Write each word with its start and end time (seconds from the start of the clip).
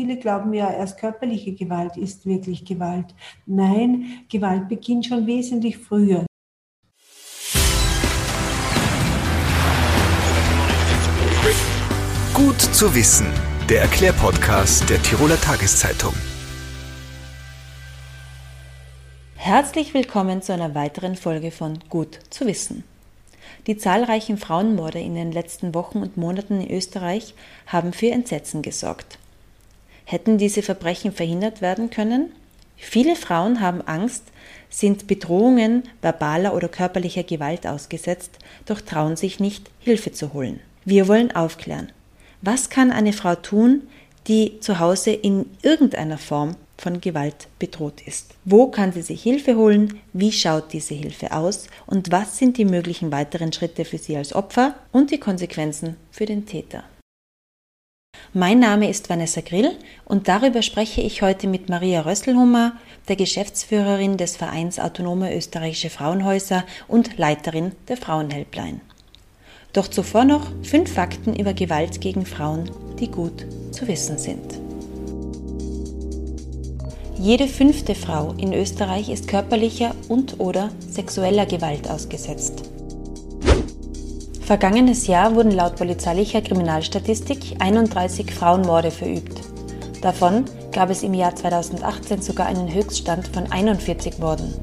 Viele 0.00 0.16
glauben 0.16 0.54
ja, 0.54 0.70
erst 0.70 0.96
körperliche 1.00 1.54
Gewalt 1.54 1.96
ist 1.96 2.24
wirklich 2.24 2.64
Gewalt. 2.64 3.16
Nein, 3.46 4.22
Gewalt 4.28 4.68
beginnt 4.68 5.06
schon 5.06 5.26
wesentlich 5.26 5.76
früher. 5.76 6.24
Gut 12.32 12.60
zu 12.60 12.94
wissen, 12.94 13.26
der 13.68 13.80
Erklärpodcast 13.80 14.88
der 14.88 15.02
Tiroler 15.02 15.40
Tageszeitung. 15.40 16.14
Herzlich 19.34 19.94
willkommen 19.94 20.42
zu 20.42 20.52
einer 20.52 20.76
weiteren 20.76 21.16
Folge 21.16 21.50
von 21.50 21.80
Gut 21.88 22.20
zu 22.30 22.46
wissen. 22.46 22.84
Die 23.66 23.76
zahlreichen 23.76 24.38
Frauenmorde 24.38 25.00
in 25.00 25.16
den 25.16 25.32
letzten 25.32 25.74
Wochen 25.74 25.98
und 25.98 26.16
Monaten 26.16 26.60
in 26.60 26.70
Österreich 26.70 27.34
haben 27.66 27.92
für 27.92 28.12
Entsetzen 28.12 28.62
gesorgt. 28.62 29.18
Hätten 30.10 30.38
diese 30.38 30.62
Verbrechen 30.62 31.12
verhindert 31.12 31.60
werden 31.60 31.90
können? 31.90 32.32
Viele 32.78 33.14
Frauen 33.14 33.60
haben 33.60 33.82
Angst, 33.82 34.22
sind 34.70 35.06
Bedrohungen 35.06 35.82
verbaler 36.00 36.54
oder 36.54 36.68
körperlicher 36.68 37.24
Gewalt 37.24 37.66
ausgesetzt, 37.66 38.38
doch 38.64 38.80
trauen 38.80 39.16
sich 39.16 39.38
nicht, 39.38 39.70
Hilfe 39.80 40.10
zu 40.10 40.32
holen. 40.32 40.60
Wir 40.86 41.08
wollen 41.08 41.36
aufklären. 41.36 41.92
Was 42.40 42.70
kann 42.70 42.90
eine 42.90 43.12
Frau 43.12 43.34
tun, 43.34 43.82
die 44.28 44.58
zu 44.60 44.78
Hause 44.78 45.10
in 45.10 45.44
irgendeiner 45.60 46.16
Form 46.16 46.56
von 46.78 47.02
Gewalt 47.02 47.48
bedroht 47.58 48.00
ist. 48.06 48.34
Wo 48.44 48.68
kann 48.68 48.92
sie 48.92 49.02
sich 49.02 49.22
Hilfe 49.22 49.56
holen? 49.56 50.00
Wie 50.14 50.32
schaut 50.32 50.72
diese 50.72 50.94
Hilfe 50.94 51.32
aus? 51.32 51.66
Und 51.86 52.12
was 52.12 52.38
sind 52.38 52.56
die 52.56 52.64
möglichen 52.64 53.12
weiteren 53.12 53.52
Schritte 53.52 53.84
für 53.84 53.98
sie 53.98 54.16
als 54.16 54.32
Opfer 54.32 54.74
und 54.92 55.10
die 55.10 55.18
Konsequenzen 55.18 55.96
für 56.12 56.24
den 56.24 56.46
Täter? 56.46 56.84
Mein 58.38 58.60
Name 58.60 58.88
ist 58.88 59.10
Vanessa 59.10 59.40
Grill 59.40 59.72
und 60.04 60.28
darüber 60.28 60.62
spreche 60.62 61.00
ich 61.00 61.22
heute 61.22 61.48
mit 61.48 61.68
Maria 61.68 62.02
Rösselhummer, 62.02 62.74
der 63.08 63.16
Geschäftsführerin 63.16 64.16
des 64.16 64.36
Vereins 64.36 64.78
Autonome 64.78 65.34
Österreichische 65.34 65.90
Frauenhäuser 65.90 66.62
und 66.86 67.18
Leiterin 67.18 67.72
der 67.88 67.96
Frauenhelpline. 67.96 68.80
Doch 69.72 69.88
zuvor 69.88 70.24
noch 70.24 70.52
fünf 70.62 70.92
Fakten 70.92 71.34
über 71.34 71.52
Gewalt 71.52 72.00
gegen 72.00 72.24
Frauen, 72.24 72.70
die 73.00 73.10
gut 73.10 73.44
zu 73.72 73.88
wissen 73.88 74.18
sind. 74.18 74.60
Jede 77.18 77.48
fünfte 77.48 77.96
Frau 77.96 78.36
in 78.38 78.52
Österreich 78.52 79.08
ist 79.08 79.26
körperlicher 79.26 79.96
und/oder 80.08 80.70
sexueller 80.88 81.46
Gewalt 81.46 81.90
ausgesetzt. 81.90 82.70
Vergangenes 84.48 85.06
Jahr 85.06 85.34
wurden 85.34 85.50
laut 85.50 85.76
polizeilicher 85.76 86.40
Kriminalstatistik 86.40 87.56
31 87.58 88.32
Frauenmorde 88.32 88.90
verübt. 88.90 89.38
Davon 90.00 90.46
gab 90.72 90.88
es 90.88 91.02
im 91.02 91.12
Jahr 91.12 91.36
2018 91.36 92.22
sogar 92.22 92.46
einen 92.46 92.72
Höchststand 92.72 93.28
von 93.28 93.52
41 93.52 94.18
Morden. 94.20 94.54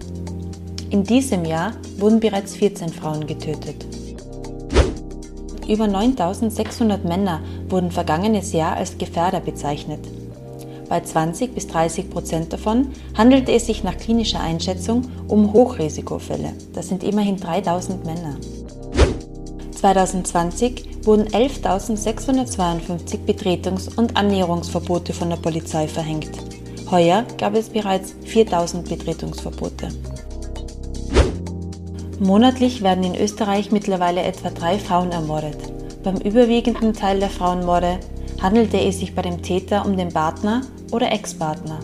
In 0.90 1.04
diesem 1.04 1.46
Jahr 1.46 1.74
wurden 2.00 2.20
bereits 2.20 2.56
14 2.56 2.90
Frauen 2.90 3.28
getötet. 3.28 3.86
Über 5.68 5.86
9600 5.86 7.06
Männer 7.06 7.42
wurden 7.70 7.92
vergangenes 7.92 8.54
Jahr 8.54 8.78
als 8.78 8.98
Gefährder 8.98 9.40
bezeichnet. 9.40 10.00
Bei 10.90 11.02
20 11.02 11.54
bis 11.54 11.68
30 11.68 12.10
Prozent 12.10 12.52
davon 12.52 12.88
handelte 13.16 13.52
es 13.52 13.68
sich 13.68 13.84
nach 13.84 13.98
klinischer 13.98 14.40
Einschätzung 14.40 15.04
um 15.28 15.54
Hochrisikofälle. 15.54 16.54
Das 16.74 16.88
sind 16.88 17.04
immerhin 17.04 17.38
3000 17.38 18.04
Männer. 18.04 18.38
2020 19.86 21.06
wurden 21.06 21.28
11.652 21.28 23.20
Betretungs- 23.24 23.96
und 23.96 24.18
Annäherungsverbote 24.18 25.14
von 25.14 25.30
der 25.30 25.38
Polizei 25.38 25.88
verhängt. 25.88 26.32
Heuer 26.90 27.24
gab 27.38 27.54
es 27.54 27.70
bereits 27.70 28.16
4.000 28.26 28.90
Betretungsverbote. 28.90 29.90
Monatlich 32.20 32.82
werden 32.82 33.04
in 33.04 33.16
Österreich 33.16 33.72
mittlerweile 33.72 34.24
etwa 34.24 34.50
drei 34.50 34.80
Frauen 34.80 35.12
ermordet. 35.12 35.58
Beim 36.04 36.18
überwiegenden 36.18 36.94
Teil 36.94 37.20
der 37.20 37.30
Frauenmorde 37.30 38.00
handelte 38.42 38.80
es 38.80 38.98
sich 39.00 39.14
bei 39.14 39.22
dem 39.22 39.44
Täter 39.44 39.86
um 39.86 39.96
den 39.96 40.10
Partner 40.10 40.62
oder 40.92 41.12
Ex-Partner. 41.12 41.80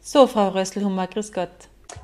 So, 0.00 0.28
Frau 0.28 0.50
Rösselhummer, 0.50 1.08
grüß 1.08 1.32
Gott. 1.32 1.50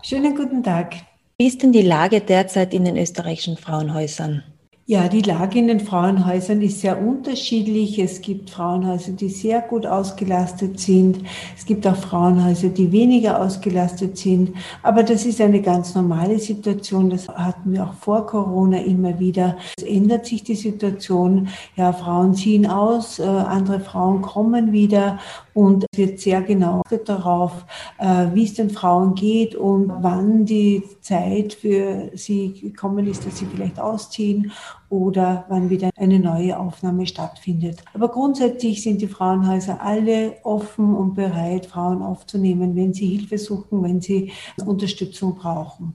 Schönen 0.03 0.34
guten 0.34 0.65
Tag. 0.65 1.07
Wie 1.41 1.47
ist 1.47 1.62
denn 1.62 1.71
die 1.71 1.82
Lage 1.82 2.21
derzeit 2.21 2.75
in 2.75 2.84
den 2.84 2.97
österreichischen 2.97 3.56
Frauenhäusern? 3.56 4.43
Ja, 4.91 5.06
die 5.06 5.21
Lage 5.21 5.59
in 5.59 5.69
den 5.69 5.81
Frauenhäusern 5.81 6.62
ist 6.62 6.81
sehr 6.81 6.99
unterschiedlich. 6.99 7.99
Es 7.99 8.22
gibt 8.22 8.49
Frauenhäuser, 8.49 9.12
die 9.12 9.28
sehr 9.28 9.60
gut 9.60 9.84
ausgelastet 9.84 10.81
sind. 10.81 11.25
Es 11.54 11.66
gibt 11.66 11.87
auch 11.87 11.94
Frauenhäuser, 11.94 12.71
die 12.71 12.91
weniger 12.91 13.38
ausgelastet 13.38 14.16
sind. 14.16 14.56
Aber 14.82 15.03
das 15.03 15.27
ist 15.27 15.43
eine 15.43 15.60
ganz 15.60 15.94
normale 15.94 16.38
Situation. 16.38 17.10
Das 17.10 17.28
hatten 17.28 17.75
wir 17.75 17.84
auch 17.84 17.93
vor 17.93 18.25
Corona 18.25 18.78
immer 18.78 19.19
wieder. 19.19 19.59
Es 19.77 19.84
ändert 19.84 20.25
sich 20.25 20.43
die 20.43 20.54
Situation. 20.54 21.48
Ja, 21.77 21.93
Frauen 21.93 22.32
ziehen 22.32 22.66
aus, 22.66 23.19
äh, 23.19 23.25
andere 23.25 23.81
Frauen 23.81 24.22
kommen 24.22 24.72
wieder 24.72 25.19
und 25.53 25.84
es 25.93 25.98
wird 25.98 26.21
sehr 26.21 26.41
genau 26.41 26.82
darauf, 27.04 27.66
äh, 27.98 28.27
wie 28.32 28.44
es 28.44 28.54
den 28.54 28.71
Frauen 28.71 29.15
geht 29.15 29.54
und 29.54 29.93
wann 30.00 30.47
die 30.47 30.82
Zeit 31.03 31.53
für 31.53 32.10
sie 32.15 32.54
gekommen 32.54 33.06
ist, 33.06 33.27
dass 33.27 33.38
sie 33.38 33.47
vielleicht 33.47 33.81
ausziehen 33.81 34.53
oder 34.91 35.44
wann 35.49 35.71
wieder 35.71 35.91
eine 35.97 36.19
neue 36.19 36.59
Aufnahme 36.59 37.06
stattfindet. 37.06 37.82
Aber 37.94 38.09
grundsätzlich 38.09 38.82
sind 38.82 39.00
die 39.00 39.09
Frauenhäuser 39.09 39.82
alle 39.82 40.37
offen 40.43 40.94
und 40.94 41.15
bereit, 41.15 41.66
Frauen 41.66 42.03
aufzunehmen, 42.03 42.76
wenn 42.76 42.94
sie 42.94 43.06
Hilfe 43.06 43.38
suchen, 43.38 43.82
wenn 43.82 44.00
sie 44.00 44.32
Unterstützung 44.65 45.34
brauchen. 45.37 45.94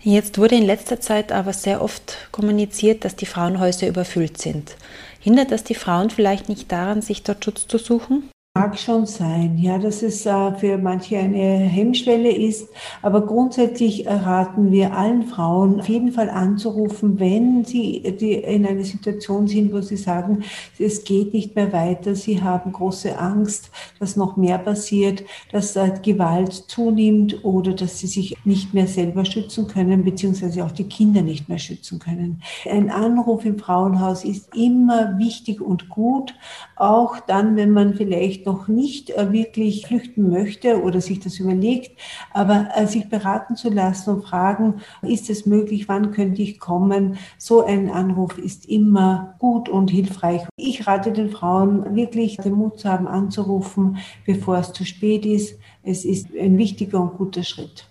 Jetzt 0.00 0.36
wurde 0.38 0.56
in 0.56 0.66
letzter 0.66 1.00
Zeit 1.00 1.32
aber 1.32 1.54
sehr 1.54 1.80
oft 1.80 2.28
kommuniziert, 2.30 3.04
dass 3.04 3.16
die 3.16 3.24
Frauenhäuser 3.24 3.88
überfüllt 3.88 4.38
sind. 4.38 4.76
Hindert 5.18 5.50
das 5.50 5.64
die 5.64 5.74
Frauen 5.74 6.10
vielleicht 6.10 6.50
nicht 6.50 6.70
daran, 6.70 7.00
sich 7.00 7.22
dort 7.22 7.42
Schutz 7.42 7.66
zu 7.66 7.78
suchen? 7.78 8.28
Mag 8.56 8.78
schon 8.78 9.04
sein, 9.04 9.58
ja, 9.58 9.78
dass 9.78 10.04
es 10.04 10.24
äh, 10.26 10.54
für 10.54 10.78
manche 10.78 11.18
eine 11.18 11.58
Hemmschwelle 11.58 12.30
ist, 12.30 12.68
aber 13.02 13.26
grundsätzlich 13.26 14.06
raten 14.06 14.70
wir 14.70 14.96
allen 14.96 15.24
Frauen 15.24 15.80
auf 15.80 15.88
jeden 15.88 16.12
Fall 16.12 16.30
anzurufen, 16.30 17.18
wenn 17.18 17.64
sie 17.64 17.96
in 17.96 18.64
einer 18.64 18.84
Situation 18.84 19.48
sind, 19.48 19.72
wo 19.72 19.80
sie 19.80 19.96
sagen, 19.96 20.44
es 20.78 21.02
geht 21.02 21.34
nicht 21.34 21.56
mehr 21.56 21.72
weiter, 21.72 22.14
sie 22.14 22.44
haben 22.44 22.70
große 22.70 23.18
Angst, 23.18 23.72
dass 23.98 24.14
noch 24.14 24.36
mehr 24.36 24.58
passiert, 24.58 25.24
dass 25.50 25.74
äh, 25.74 25.90
Gewalt 26.00 26.52
zunimmt 26.52 27.44
oder 27.44 27.72
dass 27.72 27.98
sie 27.98 28.06
sich 28.06 28.36
nicht 28.44 28.72
mehr 28.72 28.86
selber 28.86 29.24
schützen 29.24 29.66
können, 29.66 30.04
beziehungsweise 30.04 30.64
auch 30.64 30.70
die 30.70 30.84
Kinder 30.84 31.22
nicht 31.22 31.48
mehr 31.48 31.58
schützen 31.58 31.98
können. 31.98 32.40
Ein 32.70 32.88
Anruf 32.88 33.44
im 33.44 33.58
Frauenhaus 33.58 34.24
ist 34.24 34.54
immer 34.54 35.18
wichtig 35.18 35.60
und 35.60 35.88
gut, 35.88 36.36
auch 36.76 37.18
dann, 37.18 37.56
wenn 37.56 37.72
man 37.72 37.94
vielleicht 37.94 38.43
noch 38.46 38.68
nicht 38.68 39.10
äh, 39.10 39.32
wirklich 39.32 39.86
flüchten 39.86 40.30
möchte 40.30 40.82
oder 40.82 41.00
sich 41.00 41.20
das 41.20 41.38
überlegt, 41.38 41.98
aber 42.32 42.68
äh, 42.74 42.86
sich 42.86 43.08
beraten 43.08 43.56
zu 43.56 43.70
lassen 43.70 44.10
und 44.10 44.22
fragen, 44.24 44.80
ist 45.02 45.30
es 45.30 45.46
möglich, 45.46 45.88
wann 45.88 46.12
könnte 46.12 46.42
ich 46.42 46.58
kommen? 46.58 47.18
So 47.38 47.64
ein 47.64 47.90
Anruf 47.90 48.38
ist 48.38 48.66
immer 48.66 49.36
gut 49.38 49.68
und 49.68 49.90
hilfreich. 49.90 50.42
Ich 50.56 50.86
rate 50.86 51.12
den 51.12 51.30
Frauen 51.30 51.94
wirklich, 51.94 52.36
den 52.36 52.54
Mut 52.54 52.80
zu 52.80 52.88
haben, 52.88 53.06
anzurufen, 53.06 53.98
bevor 54.26 54.58
es 54.58 54.72
zu 54.72 54.84
spät 54.84 55.26
ist. 55.26 55.58
Es 55.82 56.04
ist 56.04 56.28
ein 56.38 56.58
wichtiger 56.58 57.00
und 57.00 57.16
guter 57.16 57.42
Schritt. 57.42 57.88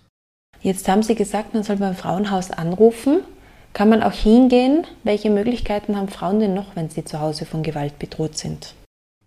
Jetzt 0.60 0.88
haben 0.88 1.02
Sie 1.02 1.14
gesagt, 1.14 1.52
man 1.52 1.62
soll 1.62 1.76
beim 1.76 1.94
Frauenhaus 1.94 2.50
anrufen. 2.50 3.20
Kann 3.74 3.88
man 3.88 4.04
auch 4.04 4.12
hingehen? 4.12 4.86
Welche 5.02 5.30
Möglichkeiten 5.30 5.96
haben 5.96 6.08
Frauen 6.08 6.38
denn 6.38 6.54
noch, 6.54 6.76
wenn 6.76 6.90
sie 6.90 7.04
zu 7.04 7.20
Hause 7.20 7.44
von 7.44 7.64
Gewalt 7.64 7.98
bedroht 7.98 8.38
sind? 8.38 8.74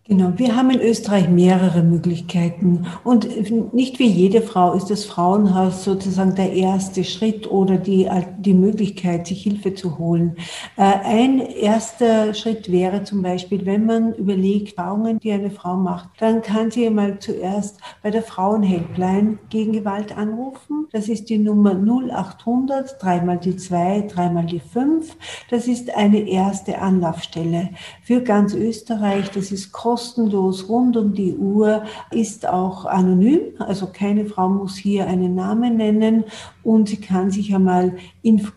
Genau, 0.09 0.31
wir 0.37 0.55
haben 0.55 0.69
in 0.69 0.79
Österreich 0.79 1.27
mehrere 1.27 1.83
Möglichkeiten 1.83 2.85
und 3.03 3.27
nicht 3.73 3.99
wie 3.99 4.07
jede 4.07 4.41
Frau 4.41 4.71
ist 4.71 4.89
das 4.89 5.03
Frauenhaus 5.03 5.83
sozusagen 5.83 6.33
der 6.33 6.53
erste 6.53 7.03
Schritt 7.03 7.51
oder 7.51 7.75
die, 7.75 8.09
die 8.39 8.53
Möglichkeit, 8.53 9.27
sich 9.27 9.43
Hilfe 9.43 9.73
zu 9.73 9.97
holen. 9.97 10.37
Äh, 10.77 10.83
ein 11.03 11.41
erster 11.41 12.33
Schritt 12.33 12.71
wäre 12.71 13.03
zum 13.03 13.21
Beispiel, 13.21 13.65
wenn 13.65 13.85
man 13.85 14.13
überlegt, 14.13 14.77
Erfahrungen, 14.77 15.19
die 15.19 15.33
eine 15.33 15.51
Frau 15.51 15.75
macht, 15.75 16.07
dann 16.19 16.41
kann 16.41 16.71
sie 16.71 16.89
mal 16.89 17.19
zuerst 17.19 17.77
bei 18.01 18.09
der 18.09 18.23
Frauenhelpline 18.23 19.39
gegen 19.49 19.73
Gewalt 19.73 20.17
anrufen. 20.17 20.87
Das 20.93 21.09
ist 21.09 21.29
die 21.29 21.37
Nummer 21.37 21.73
0800, 21.73 22.95
dreimal 23.03 23.39
die 23.39 23.57
zwei, 23.57 24.07
dreimal 24.07 24.45
die 24.45 24.61
fünf. 24.61 25.17
Das 25.49 25.67
ist 25.67 25.93
eine 25.93 26.19
erste 26.29 26.79
Anlaufstelle 26.79 27.71
für 28.03 28.21
ganz 28.21 28.53
Österreich. 28.53 29.31
Das 29.31 29.51
ist 29.51 29.73
kostenlos 29.73 29.96
kostenlos 29.97 30.69
rund 30.69 30.95
um 30.95 31.15
die 31.15 31.35
Uhr, 31.35 31.81
ist 32.11 32.47
auch 32.47 32.85
anonym. 32.85 33.39
Also 33.57 33.87
keine 33.91 34.25
Frau 34.25 34.47
muss 34.47 34.75
hier 34.77 35.07
einen 35.07 35.33
Namen 35.33 35.77
nennen 35.77 36.23
und 36.63 36.89
sie 36.89 36.97
kann 36.97 37.31
sich 37.31 37.55
einmal 37.55 37.95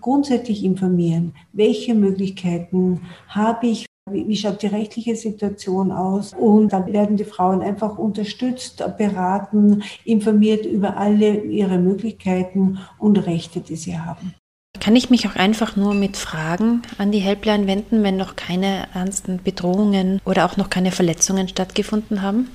grundsätzlich 0.03 0.63
informieren, 0.65 1.33
welche 1.55 1.95
Möglichkeiten 1.95 3.01
habe 3.29 3.69
ich, 3.69 3.87
wie, 4.11 4.37
schaut 4.37 4.61
die 4.61 4.67
rechtliche 4.67 5.17
Situation 5.17 5.93
aus. 5.93 6.35
Und 6.35 6.75
da 6.75 6.87
werden 6.87 7.17
die 7.17 7.25
Frauen 7.25 7.63
einfach 7.63 7.97
unterstützt, 7.97 8.85
beraten, 8.99 9.83
informiert 10.05 10.67
über 10.67 10.99
alle 10.99 11.41
ihre 11.41 11.79
Möglichkeiten 11.79 12.81
und 12.99 13.17
Rechte, 13.17 13.61
die 13.61 13.77
sie 13.77 13.99
haben. 13.99 14.35
Kann 14.81 14.97
ich 14.97 15.11
mich 15.11 15.29
auch 15.29 15.37
einfach 15.37 15.77
nur 15.77 15.93
mit 15.93 16.17
Fragen 16.17 16.81
an 16.97 17.13
die 17.13 17.19
Helpline 17.19 17.67
wenden, 17.67 18.03
wenn 18.03 18.17
noch 18.17 18.35
keine 18.35 18.89
ernsten 18.95 19.43
Bedrohungen 19.43 20.21
oder 20.25 20.47
auch 20.47 20.57
noch 20.57 20.71
keine 20.71 20.91
Verletzungen 20.91 21.49
stattgefunden 21.49 22.23
haben? 22.23 22.49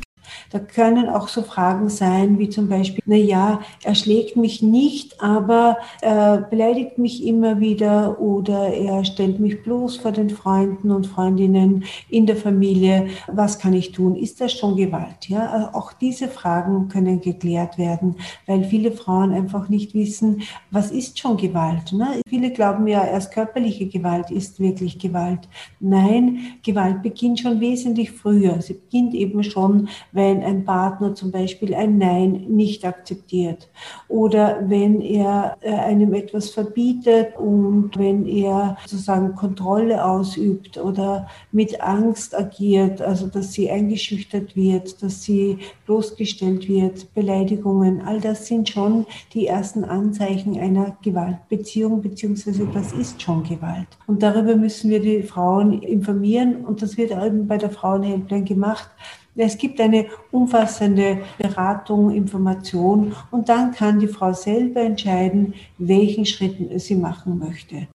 Da 0.51 0.59
können 0.59 1.09
auch 1.09 1.27
so 1.27 1.41
Fragen 1.41 1.89
sein, 1.89 2.39
wie 2.39 2.49
zum 2.49 2.69
Beispiel, 2.69 3.03
na 3.05 3.15
ja, 3.15 3.59
er 3.83 3.95
schlägt 3.95 4.37
mich 4.37 4.61
nicht, 4.61 5.21
aber 5.21 5.77
er 6.01 6.37
beleidigt 6.37 6.97
mich 6.97 7.25
immer 7.25 7.59
wieder 7.59 8.19
oder 8.19 8.73
er 8.73 9.05
stellt 9.05 9.39
mich 9.39 9.63
bloß 9.63 9.97
vor 9.97 10.11
den 10.11 10.29
Freunden 10.29 10.91
und 10.91 11.07
Freundinnen 11.07 11.83
in 12.09 12.25
der 12.25 12.35
Familie. 12.35 13.07
Was 13.27 13.59
kann 13.59 13.73
ich 13.73 13.91
tun? 13.91 14.15
Ist 14.15 14.41
das 14.41 14.53
schon 14.53 14.75
Gewalt? 14.75 15.27
Ja, 15.27 15.49
also 15.49 15.67
auch 15.73 15.93
diese 15.93 16.27
Fragen 16.27 16.87
können 16.87 17.21
geklärt 17.21 17.77
werden, 17.77 18.15
weil 18.45 18.63
viele 18.63 18.91
Frauen 18.91 19.33
einfach 19.33 19.69
nicht 19.69 19.93
wissen, 19.93 20.41
was 20.71 20.91
ist 20.91 21.19
schon 21.19 21.37
Gewalt? 21.37 21.91
Ne? 21.91 22.21
Viele 22.27 22.51
glauben 22.51 22.87
ja, 22.87 23.05
erst 23.05 23.33
körperliche 23.33 23.87
Gewalt 23.87 24.31
ist 24.31 24.59
wirklich 24.59 24.99
Gewalt. 24.99 25.47
Nein, 25.79 26.39
Gewalt 26.63 27.01
beginnt 27.01 27.39
schon 27.39 27.59
wesentlich 27.59 28.11
früher. 28.11 28.61
Sie 28.61 28.73
beginnt 28.73 29.13
eben 29.13 29.43
schon, 29.43 29.89
wenn 30.15 30.41
ein 30.43 30.63
Partner 30.63 31.13
zum 31.13 31.31
Beispiel 31.31 31.75
ein 31.75 31.97
Nein 31.97 32.45
nicht 32.47 32.85
akzeptiert 32.85 33.69
oder 34.07 34.63
wenn 34.67 35.01
er 35.01 35.57
äh, 35.61 35.73
einem 35.73 36.13
etwas 36.13 36.49
verbietet 36.49 37.37
und 37.37 37.91
wenn 37.97 38.25
er 38.25 38.77
sozusagen 38.85 39.35
Kontrolle 39.35 40.03
ausübt 40.03 40.77
oder 40.77 41.27
mit 41.51 41.81
Angst 41.81 42.33
agiert, 42.33 43.01
also 43.01 43.27
dass 43.27 43.51
sie 43.51 43.69
eingeschüchtert 43.69 44.55
wird, 44.55 45.03
dass 45.03 45.23
sie 45.23 45.57
bloßgestellt 45.85 46.69
wird, 46.69 47.13
Beleidigungen, 47.13 48.01
all 48.01 48.21
das 48.21 48.47
sind 48.47 48.69
schon 48.69 49.05
die 49.33 49.47
ersten 49.47 49.83
Anzeichen 49.83 50.57
einer 50.57 50.95
Gewaltbeziehung, 51.03 52.01
beziehungsweise 52.01 52.67
das 52.73 52.93
ist 52.93 53.21
schon 53.21 53.43
Gewalt. 53.43 53.87
Und 54.07 54.23
darüber 54.23 54.55
müssen 54.55 54.89
wir 54.89 55.01
die 55.01 55.23
Frauen 55.23 55.81
informieren 55.81 56.65
und 56.65 56.81
das 56.81 56.97
wird 56.97 57.11
eben 57.11 57.47
bei 57.47 57.57
der 57.57 57.69
Frauenhelpline 57.69 58.45
gemacht. 58.45 58.89
Es 59.37 59.57
gibt 59.57 59.81
eine 59.81 60.05
umfassende 60.31 61.19
Beratung, 61.37 62.11
Information 62.11 63.13
und 63.31 63.49
dann 63.49 63.71
kann 63.71 63.99
die 63.99 64.07
Frau 64.07 64.31
selber 64.31 64.81
entscheiden, 64.81 65.53
welchen 65.77 66.25
Schritt 66.25 66.57
sie 66.79 66.95
machen 66.95 67.37
möchte. 67.39 67.87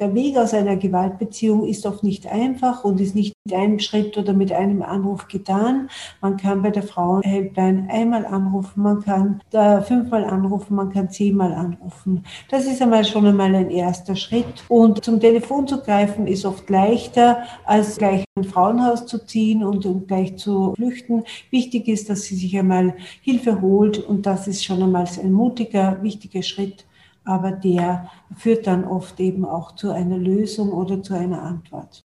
Der 0.00 0.12
Weg 0.16 0.36
aus 0.36 0.52
einer 0.52 0.74
Gewaltbeziehung 0.74 1.64
ist 1.64 1.86
oft 1.86 2.02
nicht 2.02 2.26
einfach 2.26 2.82
und 2.82 3.00
ist 3.00 3.14
nicht 3.14 3.34
mit 3.44 3.54
einem 3.54 3.78
Schritt 3.78 4.18
oder 4.18 4.32
mit 4.32 4.50
einem 4.50 4.82
Anruf 4.82 5.28
getan. 5.28 5.88
Man 6.20 6.36
kann 6.36 6.60
bei 6.62 6.70
der 6.70 6.82
Frauenhelpline 6.82 7.86
einmal 7.88 8.26
anrufen, 8.26 8.82
man 8.82 9.00
kann 9.04 9.40
fünfmal 9.84 10.24
anrufen, 10.24 10.74
man 10.74 10.92
kann 10.92 11.08
zehnmal 11.08 11.52
anrufen. 11.52 12.24
Das 12.50 12.66
ist 12.66 12.82
einmal 12.82 13.04
schon 13.04 13.26
einmal 13.26 13.54
ein 13.54 13.70
erster 13.70 14.16
Schritt. 14.16 14.64
Und 14.66 15.04
zum 15.04 15.20
Telefon 15.20 15.68
zu 15.68 15.80
greifen 15.80 16.26
ist 16.26 16.44
oft 16.44 16.68
leichter, 16.68 17.44
als 17.64 17.96
gleich 17.96 18.24
ein 18.36 18.42
Frauenhaus 18.42 19.06
zu 19.06 19.24
ziehen 19.24 19.62
und 19.62 20.08
gleich 20.08 20.36
zu 20.36 20.74
flüchten. 20.74 21.22
Wichtig 21.50 21.86
ist, 21.86 22.10
dass 22.10 22.24
sie 22.24 22.34
sich 22.34 22.58
einmal 22.58 22.96
Hilfe 23.22 23.60
holt 23.60 23.98
und 23.98 24.26
das 24.26 24.48
ist 24.48 24.64
schon 24.64 24.82
einmal 24.82 25.06
ein 25.22 25.32
mutiger, 25.32 26.02
wichtiger 26.02 26.42
Schritt 26.42 26.84
aber 27.26 27.52
der 27.52 28.10
führt 28.36 28.66
dann 28.66 28.84
oft 28.84 29.20
eben 29.20 29.44
auch 29.44 29.72
zu 29.72 29.90
einer 29.90 30.16
Lösung 30.16 30.72
oder 30.72 31.02
zu 31.02 31.12
einer 31.14 31.42
Antwort. 31.42 32.00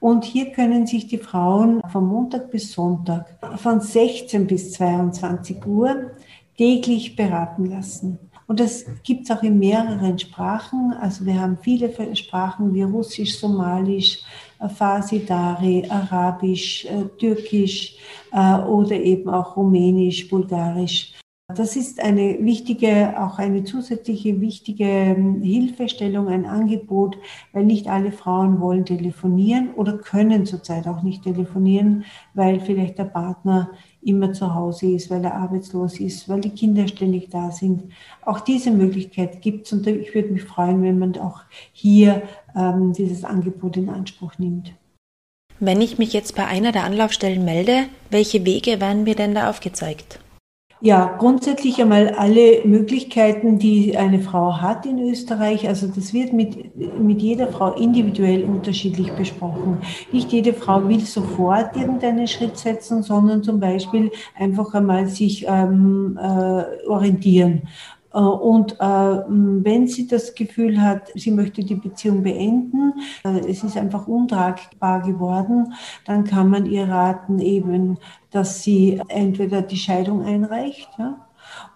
Und 0.00 0.24
hier 0.24 0.52
können 0.52 0.86
sich 0.86 1.06
die 1.06 1.18
Frauen 1.18 1.82
von 1.92 2.06
Montag 2.06 2.50
bis 2.50 2.72
Sonntag 2.72 3.38
von 3.56 3.82
16 3.82 4.46
bis 4.46 4.72
22 4.72 5.66
Uhr 5.66 6.12
täglich 6.56 7.16
beraten 7.16 7.66
lassen. 7.66 8.18
Und 8.48 8.60
das 8.60 8.86
gibt 9.02 9.24
es 9.24 9.30
auch 9.30 9.42
in 9.42 9.58
mehreren 9.58 10.18
Sprachen. 10.18 10.94
Also 11.00 11.26
wir 11.26 11.38
haben 11.38 11.58
viele 11.60 12.16
Sprachen 12.16 12.74
wie 12.74 12.82
Russisch, 12.82 13.38
Somalisch, 13.38 14.22
äh, 14.58 14.68
Farsi, 14.70 15.24
Dari, 15.24 15.86
Arabisch, 15.88 16.86
äh, 16.86 17.04
Türkisch 17.18 17.96
äh, 18.32 18.58
oder 18.60 18.96
eben 18.96 19.28
auch 19.28 19.54
Rumänisch, 19.54 20.28
Bulgarisch. 20.28 21.12
Das 21.54 21.76
ist 21.76 21.98
eine 22.00 22.44
wichtige, 22.44 23.14
auch 23.18 23.38
eine 23.38 23.64
zusätzliche 23.64 24.38
wichtige 24.40 24.84
ähm, 24.84 25.40
Hilfestellung, 25.40 26.28
ein 26.28 26.44
Angebot, 26.44 27.16
weil 27.52 27.64
nicht 27.64 27.88
alle 27.88 28.12
Frauen 28.12 28.60
wollen 28.60 28.84
telefonieren 28.84 29.72
oder 29.74 29.96
können 29.96 30.44
zurzeit 30.44 30.86
auch 30.86 31.02
nicht 31.02 31.22
telefonieren, 31.22 32.04
weil 32.34 32.60
vielleicht 32.60 32.98
der 32.98 33.04
Partner 33.04 33.70
immer 34.02 34.32
zu 34.32 34.54
Hause 34.54 34.86
ist, 34.86 35.10
weil 35.10 35.24
er 35.24 35.34
arbeitslos 35.34 35.98
ist, 36.00 36.28
weil 36.28 36.40
die 36.40 36.50
Kinder 36.50 36.86
ständig 36.88 37.30
da 37.30 37.50
sind. 37.50 37.92
Auch 38.24 38.40
diese 38.40 38.70
Möglichkeit 38.70 39.42
gibt 39.42 39.66
es 39.66 39.72
und 39.72 39.86
ich 39.86 40.14
würde 40.14 40.30
mich 40.30 40.44
freuen, 40.44 40.82
wenn 40.82 40.98
man 40.98 41.16
auch 41.18 41.40
hier 41.72 42.22
ähm, 42.56 42.92
dieses 42.92 43.24
Angebot 43.24 43.76
in 43.76 43.88
Anspruch 43.88 44.38
nimmt. 44.38 44.72
Wenn 45.60 45.80
ich 45.80 45.98
mich 45.98 46.12
jetzt 46.12 46.36
bei 46.36 46.46
einer 46.46 46.70
der 46.70 46.84
Anlaufstellen 46.84 47.44
melde, 47.44 47.86
welche 48.10 48.44
Wege 48.44 48.80
werden 48.80 49.02
mir 49.02 49.16
denn 49.16 49.34
da 49.34 49.50
aufgezeigt? 49.50 50.20
Ja, 50.80 51.16
grundsätzlich 51.18 51.82
einmal 51.82 52.10
alle 52.10 52.64
Möglichkeiten, 52.64 53.58
die 53.58 53.96
eine 53.96 54.20
Frau 54.20 54.60
hat 54.60 54.86
in 54.86 55.00
Österreich. 55.00 55.66
Also 55.66 55.88
das 55.88 56.14
wird 56.14 56.32
mit, 56.32 56.76
mit 57.00 57.20
jeder 57.20 57.48
Frau 57.48 57.72
individuell 57.74 58.44
unterschiedlich 58.44 59.10
besprochen. 59.12 59.78
Nicht 60.12 60.30
jede 60.30 60.52
Frau 60.54 60.88
will 60.88 61.00
sofort 61.00 61.74
irgendeinen 61.76 62.28
Schritt 62.28 62.56
setzen, 62.58 63.02
sondern 63.02 63.42
zum 63.42 63.58
Beispiel 63.58 64.12
einfach 64.36 64.72
einmal 64.72 65.08
sich 65.08 65.46
ähm, 65.48 66.16
äh, 66.16 66.86
orientieren. 66.86 67.62
Äh, 68.12 68.18
und 68.18 68.72
äh, 68.80 68.84
wenn 68.84 69.86
sie 69.86 70.06
das 70.06 70.34
Gefühl 70.34 70.80
hat, 70.80 71.10
sie 71.14 71.30
möchte 71.30 71.62
die 71.62 71.74
Beziehung 71.74 72.22
beenden, 72.22 72.94
äh, 73.24 73.40
es 73.48 73.64
ist 73.64 73.76
einfach 73.76 74.06
untragbar 74.06 75.02
geworden, 75.02 75.74
dann 76.04 76.24
kann 76.24 76.48
man 76.50 76.66
ihr 76.66 76.88
raten 76.88 77.38
eben, 77.40 77.98
dass 78.30 78.62
sie 78.62 79.00
entweder 79.08 79.62
die 79.62 79.76
Scheidung 79.76 80.24
einreicht, 80.24 80.88
ja, 80.98 81.28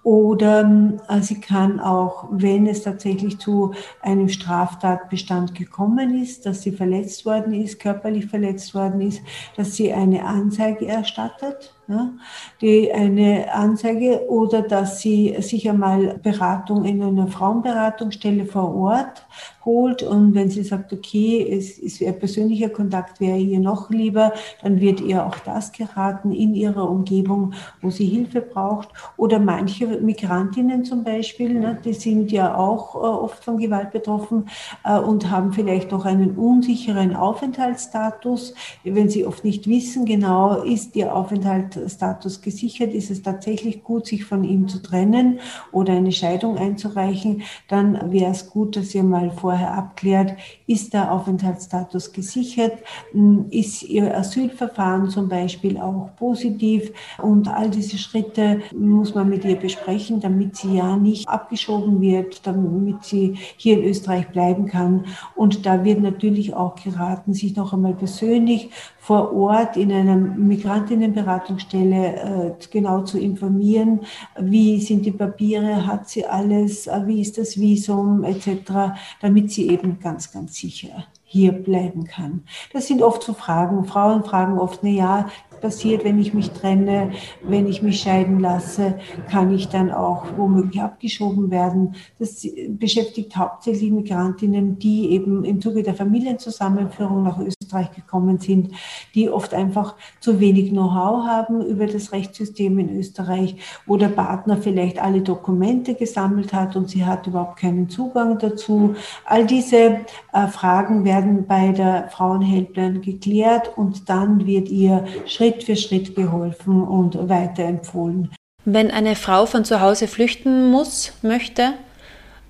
oder 0.03 0.99
äh, 1.09 1.21
sie 1.21 1.41
kann 1.41 1.79
auch, 1.79 2.27
wenn 2.31 2.67
es 2.67 2.83
tatsächlich 2.83 3.39
zu 3.39 3.73
einem 4.01 4.29
Straftatbestand 4.29 5.55
gekommen 5.55 6.21
ist, 6.21 6.45
dass 6.45 6.63
sie 6.63 6.73
verletzt 6.73 7.25
worden 7.25 7.55
ist, 7.55 7.79
körperlich 7.79 8.27
verletzt 8.27 8.75
worden 8.75 9.01
ist, 9.01 9.23
dass 9.57 9.77
sie 9.77 9.93
eine 9.93 10.25
Anzeige 10.25 10.89
erstattet 10.89 11.75
ja, 11.89 12.13
die 12.61 12.93
eine 12.93 13.53
Anzeige 13.53 14.29
oder 14.29 14.63
dass 14.63 15.01
sie 15.01 15.35
sich 15.41 15.69
einmal 15.69 16.19
Beratung 16.23 16.85
in 16.85 17.03
einer 17.03 17.27
Frauenberatungsstelle 17.27 18.47
vor 18.47 18.75
Ort 18.75 19.27
holt 19.65 20.03
und 20.03 20.35
wenn 20.35 20.49
sie 20.49 20.63
sagt, 20.63 20.93
okay, 20.93 21.47
es 21.51 21.79
ist 21.79 22.01
ihr 22.01 22.13
persönlicher 22.13 22.69
Kontakt 22.69 23.21
wäre 23.21 23.39
ihr 23.39 23.61
noch 23.61 23.91
lieber, 23.91 24.33
dann 24.63 24.81
wird 24.81 25.01
ihr 25.01 25.27
auch 25.27 25.39
das 25.41 25.73
geraten 25.73 26.33
in 26.33 26.55
ihrer 26.55 26.89
Umgebung, 26.89 27.53
wo 27.81 27.91
sie 27.91 28.07
Hilfe 28.07 28.41
braucht. 28.41 28.89
Oder 29.17 29.39
manche 29.39 29.92
Migrantinnen 30.01 30.85
zum 30.85 31.05
Beispiel, 31.05 31.55
ne, 31.55 31.79
die 31.85 31.95
sind 31.95 32.33
ja 32.33 32.55
auch 32.55 32.95
äh, 32.95 32.99
oft 32.99 33.45
von 33.45 33.59
Gewalt 33.59 33.91
betroffen 33.91 34.49
äh, 34.85 34.99
und 34.99 35.31
haben 35.31 35.53
vielleicht 35.53 35.91
noch 35.91 36.05
einen 36.05 36.37
unsicheren 36.37 37.15
Aufenthaltsstatus, 37.15 38.55
wenn 38.85 39.09
sie 39.09 39.27
oft 39.27 39.45
nicht 39.45 39.67
wissen 39.67 40.05
genau, 40.05 40.63
ist 40.63 40.97
ihr 40.97 41.15
Aufenthalt 41.15 41.79
Status 41.89 42.41
gesichert, 42.41 42.93
ist 42.93 43.11
es 43.11 43.23
tatsächlich 43.23 43.83
gut, 43.83 44.07
sich 44.07 44.25
von 44.25 44.45
ihm 44.45 44.69
zu 44.69 44.83
trennen 44.83 45.41
oder 45.73 45.93
eine 45.95 46.13
Scheidung 46.13 46.57
einzureichen, 46.59 47.43
dann 47.69 48.13
wäre 48.13 48.31
es 48.31 48.51
gut, 48.51 48.77
dass 48.77 48.95
ihr 48.95 49.03
mal 49.03 49.31
vorher 49.31 49.75
abklärt, 49.75 50.35
ist 50.67 50.93
der 50.93 51.13
Aufenthaltsstatus 51.13 52.13
gesichert, 52.13 52.79
hm, 53.13 53.47
ist 53.51 53.83
ihr 53.83 54.17
Asylverfahren 54.17 55.09
zum 55.11 55.29
Beispiel 55.29 55.79
auch 55.79 56.11
positiv 56.17 56.93
und 57.19 57.49
all 57.49 57.71
diese 57.71 57.99
Schritte 57.99 58.61
muss 58.75 59.15
man 59.15 59.29
mit 59.29 59.45
ihr 59.45 59.57
besprechen, 59.57 59.82
damit 60.21 60.57
sie 60.57 60.77
ja 60.77 60.97
nicht 60.97 61.29
abgeschoben 61.29 62.01
wird, 62.01 62.47
damit 62.47 63.05
sie 63.05 63.37
hier 63.57 63.79
in 63.79 63.85
Österreich 63.85 64.29
bleiben 64.29 64.67
kann. 64.67 65.07
Und 65.35 65.67
da 65.67 65.85
wird 65.85 66.01
natürlich 66.01 66.55
auch 66.55 66.77
geraten, 66.77 67.35
sich 67.35 67.57
noch 67.57 67.73
einmal 67.73 67.95
persönlich 67.95 68.71
vor 68.99 69.35
Ort 69.35 69.77
in 69.77 69.93
einer 69.93 70.17
Migrantinnenberatungsstelle 70.17 72.17
äh, 72.17 72.53
genau 72.71 73.03
zu 73.03 73.19
informieren, 73.19 74.01
wie 74.39 74.81
sind 74.81 75.05
die 75.05 75.11
Papiere, 75.11 75.87
hat 75.87 76.09
sie 76.09 76.25
alles, 76.25 76.87
äh, 76.87 77.03
wie 77.07 77.21
ist 77.21 77.37
das 77.37 77.59
Visum 77.59 78.25
etc., 78.25 78.95
damit 79.21 79.51
sie 79.51 79.69
eben 79.69 79.99
ganz, 79.99 80.31
ganz 80.31 80.55
sicher 80.55 81.05
hier 81.25 81.53
bleiben 81.53 82.05
kann. 82.05 82.45
Das 82.73 82.87
sind 82.87 83.03
oft 83.03 83.23
so 83.23 83.33
Fragen. 83.33 83.87
Frauen 83.87 84.23
fragen 84.23 84.59
oft, 84.59 84.81
na 84.83 84.91
ja, 84.91 85.29
passiert, 85.63 86.05
wenn 86.05 86.19
ich 86.19 86.35
mich 86.35 86.51
trenne, 86.51 87.13
wenn 87.43 87.67
ich 87.67 87.83
mich 87.83 88.01
scheiden 88.01 88.41
lasse, 88.41 88.99
kann 89.31 89.55
ich 89.55 89.69
dann 89.69 89.91
auch 89.91 90.27
womöglich 90.37 90.83
abgeschoben 90.83 91.51
werden. 91.51 91.95
Das 92.19 92.47
beschäftigt 92.69 93.37
hauptsächlich 93.37 93.91
Migrantinnen, 93.91 94.79
die 94.79 95.13
eben 95.13 95.45
im 95.45 95.61
Zuge 95.61 95.83
der 95.83 95.95
Familienzusammenführung 95.95 97.23
nach 97.23 97.39
Österreich 97.39 97.93
gekommen 97.93 98.39
sind, 98.39 98.73
die 99.15 99.31
oft 99.31 99.55
einfach 99.55 99.95
zu 100.21 100.41
wenig 100.41 100.71
Know-how 100.71 101.25
haben 101.25 101.65
über 101.65 101.87
das 101.87 102.13
Rechtssystem 102.13 102.79
in 102.79 102.99
Österreich, 102.99 103.57
wo 103.87 103.97
der 103.97 104.09
Partner 104.09 104.57
vielleicht 104.57 105.01
alle 105.01 105.23
Dokumente 105.23 105.95
gesammelt 105.95 106.53
hat 106.53 106.77
und 106.77 106.91
sie 106.91 107.05
hat 107.05 107.27
überhaupt 107.27 107.61
keinen 107.61 107.89
Zugang 107.89 108.39
dazu. 108.39 108.95
All 109.25 109.47
diese 109.47 110.01
äh, 110.33 110.47
Fragen 110.49 111.05
werden 111.05 111.47
bei 111.47 111.71
der 111.71 112.09
Frauenhelpline 112.09 113.01
geklärt 113.01 113.73
und 113.77 114.09
dann 114.09 114.47
wird 114.47 114.69
ihr 114.69 115.05
Schritt 115.27 115.52
für 115.61 115.77
Schritt 115.77 116.15
geholfen 116.15 116.83
und 116.83 117.29
weiterempfohlen. 117.29 118.31
Wenn 118.65 118.91
eine 118.93 119.17
Frau 119.17 119.47
von 119.47 119.65
zu 119.65 119.81
Hause 119.81 120.07
flüchten 120.07 120.71
muss, 120.71 121.13
möchte 121.23 121.73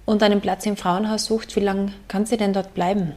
und 0.05 0.23
einen 0.23 0.43
Platz 0.43 0.67
im 0.67 0.77
Frauenhaus 0.77 1.25
sucht, 1.25 1.57
wie 1.57 1.61
lange 1.61 1.93
kann 2.09 2.27
sie 2.27 2.37
denn 2.37 2.53
dort 2.53 2.75
bleiben? 2.75 3.15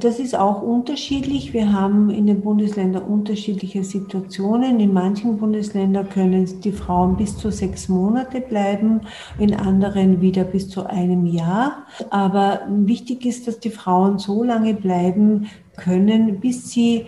Das 0.00 0.20
ist 0.20 0.38
auch 0.38 0.62
unterschiedlich. 0.62 1.52
Wir 1.52 1.72
haben 1.72 2.10
in 2.10 2.26
den 2.28 2.40
Bundesländern 2.40 3.02
unterschiedliche 3.02 3.82
Situationen. 3.82 4.78
In 4.78 4.92
manchen 4.92 5.38
Bundesländern 5.38 6.08
können 6.08 6.60
die 6.60 6.70
Frauen 6.70 7.16
bis 7.16 7.36
zu 7.36 7.50
sechs 7.50 7.88
Monate 7.88 8.40
bleiben, 8.40 9.00
in 9.40 9.54
anderen 9.54 10.20
wieder 10.20 10.44
bis 10.44 10.70
zu 10.70 10.86
einem 10.86 11.26
Jahr. 11.26 11.84
Aber 12.10 12.60
wichtig 12.68 13.26
ist, 13.26 13.48
dass 13.48 13.58
die 13.58 13.70
Frauen 13.70 14.18
so 14.18 14.44
lange 14.44 14.74
bleiben 14.74 15.48
können, 15.76 16.38
bis 16.38 16.70
sie 16.70 17.06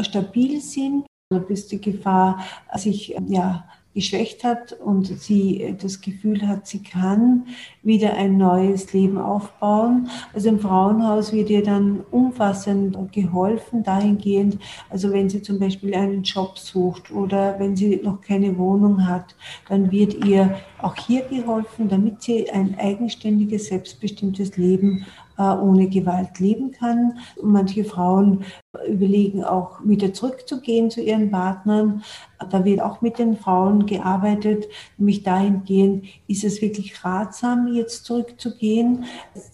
stabil 0.00 0.62
sind, 0.62 1.04
bis 1.38 1.68
die 1.68 1.80
Gefahr 1.80 2.44
sich 2.74 3.14
ja, 3.28 3.64
geschwächt 3.94 4.42
hat 4.42 4.72
und 4.72 5.06
sie 5.06 5.76
das 5.80 6.00
Gefühl 6.00 6.46
hat, 6.46 6.66
sie 6.66 6.82
kann 6.82 7.46
wieder 7.82 8.14
ein 8.14 8.36
neues 8.36 8.92
Leben 8.92 9.18
aufbauen. 9.18 10.08
Also 10.34 10.48
im 10.48 10.60
Frauenhaus 10.60 11.32
wird 11.32 11.50
ihr 11.50 11.62
dann 11.62 12.00
umfassend 12.10 12.96
geholfen 13.12 13.82
dahingehend, 13.82 14.58
also 14.88 15.12
wenn 15.12 15.28
sie 15.28 15.42
zum 15.42 15.58
Beispiel 15.58 15.94
einen 15.94 16.22
Job 16.22 16.58
sucht 16.58 17.10
oder 17.10 17.58
wenn 17.58 17.76
sie 17.76 18.00
noch 18.02 18.20
keine 18.20 18.56
Wohnung 18.58 19.06
hat, 19.06 19.34
dann 19.68 19.90
wird 19.90 20.24
ihr 20.24 20.56
auch 20.82 20.96
hier 20.96 21.22
geholfen, 21.22 21.88
damit 21.88 22.22
sie 22.22 22.50
ein 22.50 22.76
eigenständiges, 22.78 23.66
selbstbestimmtes 23.66 24.56
Leben 24.56 25.06
äh, 25.40 25.42
ohne 25.42 25.88
Gewalt 25.88 26.38
leben 26.38 26.70
kann. 26.70 27.18
Manche 27.42 27.84
Frauen 27.84 28.44
überlegen 28.86 29.42
auch 29.42 29.80
wieder 29.82 30.12
zurückzugehen 30.12 30.90
zu 30.90 31.00
ihren 31.00 31.30
Partnern. 31.30 32.02
Da 32.50 32.64
wird 32.64 32.82
auch 32.82 33.00
mit 33.00 33.18
den 33.18 33.36
Frauen 33.36 33.86
gearbeitet, 33.86 34.68
nämlich 34.98 35.22
dahingehend, 35.22 36.04
ist 36.28 36.44
es 36.44 36.60
wirklich 36.60 37.04
ratsam, 37.04 37.69
jetzt 37.74 38.04
zurückzugehen. 38.04 39.04